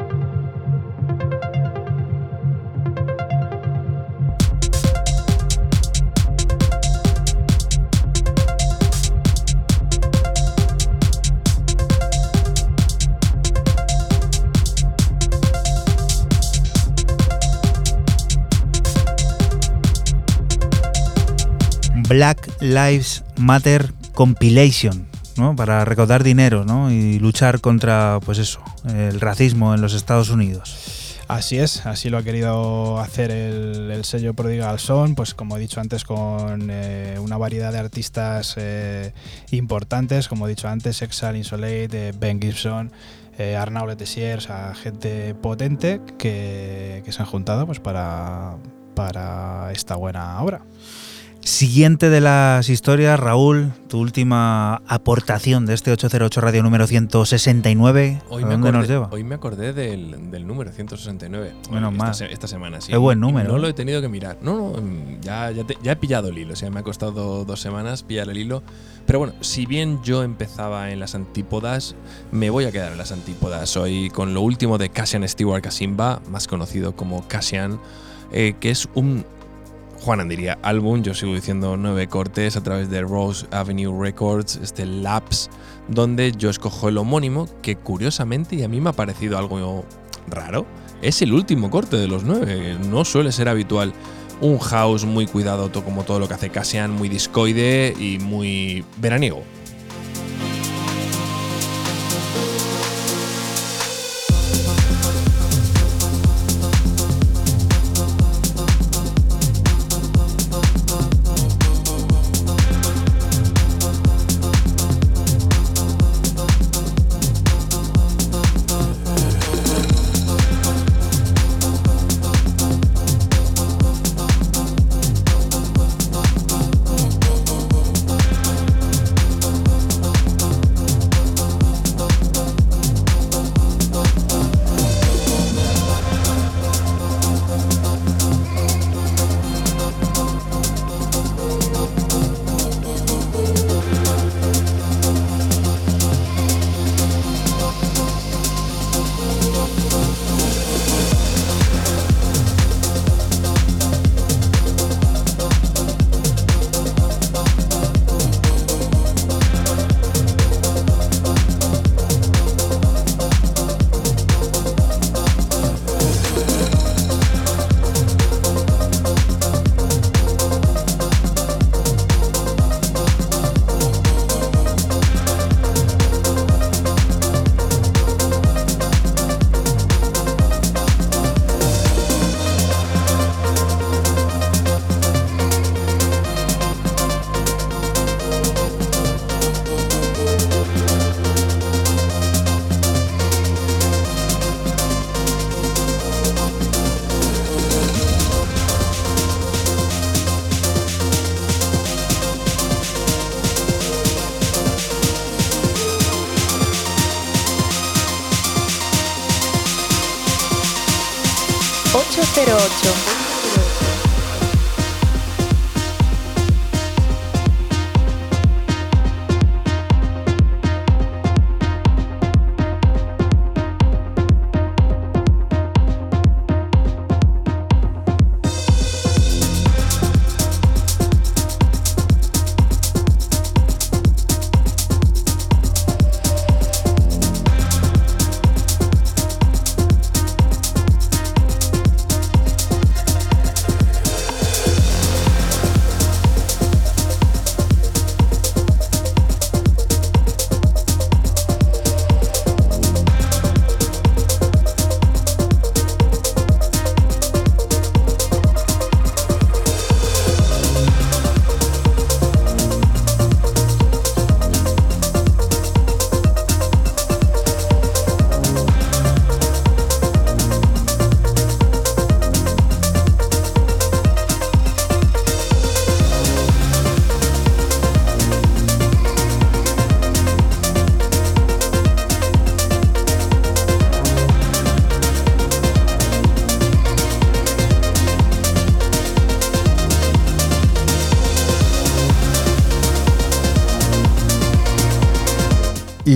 [22.09, 25.08] Black Lives Matter Compilation
[25.55, 30.99] para recaudar dinero y luchar contra pues eso, el racismo en los Estados Unidos.
[31.29, 35.79] Así es, así lo ha querido hacer el, sello Prodigal Son, pues como he dicho
[35.79, 39.13] antes, con eh, una variedad de artistas eh,
[39.51, 42.91] importantes, como he dicho antes, Exal Insolate, Ben Gibson,
[43.37, 48.57] eh, Arnaud Letessier, a gente potente que, se han juntado pues para,
[48.95, 50.61] para esta buena obra.
[51.63, 58.21] Siguiente de las historias, Raúl, tu última aportación de este 808 radio número 169.
[58.29, 59.09] Hoy ¿A dónde acordé, nos lleva?
[59.11, 61.51] Hoy me acordé del, del número 169.
[61.69, 62.93] Menos esta, esta semana, sí.
[62.93, 63.59] Qué buen número, No ¿eh?
[63.59, 64.37] lo he tenido que mirar.
[64.41, 66.53] No, no, ya, ya, te- ya he pillado el hilo.
[66.53, 68.63] O sea, me ha costado dos semanas pillar el hilo.
[69.05, 71.97] Pero bueno, si bien yo empezaba en las antípodas,
[72.31, 73.75] me voy a quedar en las antípodas.
[73.75, 77.81] Hoy con lo último de Cassian Stewart Kasimba, más conocido como Cassian,
[78.31, 79.25] eh, que es un
[80.01, 84.85] Juan diría álbum, yo sigo diciendo nueve cortes a través de Rose Avenue Records, este
[84.85, 85.49] Labs,
[85.87, 89.85] donde yo escojo el homónimo, que curiosamente, y a mí me ha parecido algo
[90.27, 90.65] raro,
[91.01, 93.93] es el último corte de los nueve, no suele ser habitual.
[94.41, 99.43] Un house muy cuidado, como todo lo que hace Cassian, muy discoide y muy veraniego.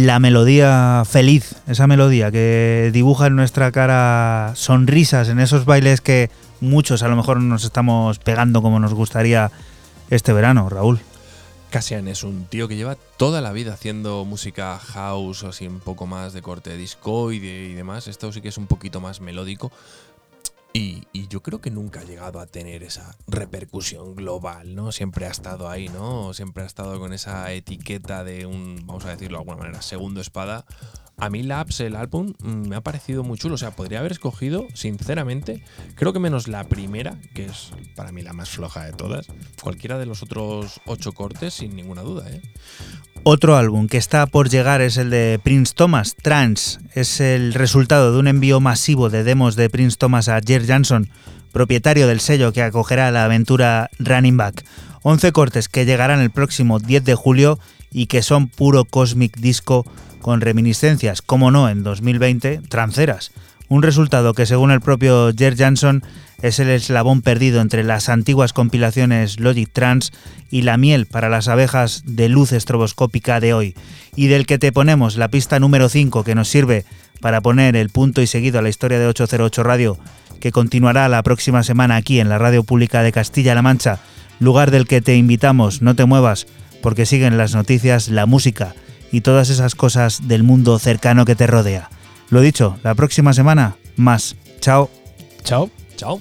[0.03, 6.29] La melodía feliz, esa melodía que dibuja en nuestra cara sonrisas en esos bailes que
[6.59, 9.49] muchos a lo mejor nos estamos pegando como nos gustaría
[10.09, 10.99] este verano, Raúl.
[11.69, 16.05] Cassian es un tío que lleva toda la vida haciendo música house así un poco
[16.05, 18.09] más de corte discoide y demás.
[18.09, 19.71] Esto sí que es un poquito más melódico.
[20.75, 24.91] Y, yo creo que nunca ha llegado a tener esa repercusión global, ¿no?
[24.91, 26.33] Siempre ha estado ahí, ¿no?
[26.33, 30.21] Siempre ha estado con esa etiqueta de un, vamos a decirlo de alguna manera, segundo
[30.21, 30.65] espada.
[31.17, 33.55] A mí Labs, el álbum, mm, me ha parecido muy chulo.
[33.55, 35.63] O sea, podría haber escogido, sinceramente,
[35.95, 39.27] creo que menos la primera, que es para mí la más floja de todas.
[39.61, 42.41] Cualquiera de los otros ocho cortes, sin ninguna duda, ¿eh?
[43.25, 46.81] Otro álbum que está por llegar es el de Prince Thomas, Trans.
[46.93, 51.09] Es el resultado de un envío masivo de demos de Prince Thomas a Jer Jansson
[51.53, 54.65] propietario del sello que acogerá la aventura Running Back.
[55.03, 57.59] 11 cortes que llegarán el próximo 10 de julio
[57.91, 59.85] y que son puro cosmic disco
[60.19, 63.31] con reminiscencias, como no, en 2020, tranceras.
[63.69, 66.03] Un resultado que según el propio Jer Jansson
[66.41, 70.11] es el eslabón perdido entre las antiguas compilaciones Logic Trans
[70.51, 73.75] y la miel para las abejas de luz estroboscópica de hoy,
[74.15, 76.85] y del que te ponemos la pista número 5 que nos sirve
[77.21, 79.97] para poner el punto y seguido a la historia de 808 Radio,
[80.41, 83.99] que continuará la próxima semana aquí en la Radio Pública de Castilla-La Mancha,
[84.39, 86.47] lugar del que te invitamos, no te muevas,
[86.81, 88.75] porque siguen las noticias, la música
[89.13, 91.89] y todas esas cosas del mundo cercano que te rodea.
[92.33, 94.35] Lo dicho, la próxima semana más.
[94.59, 94.89] Chao.
[95.43, 95.69] Chao.
[95.97, 96.19] Chao.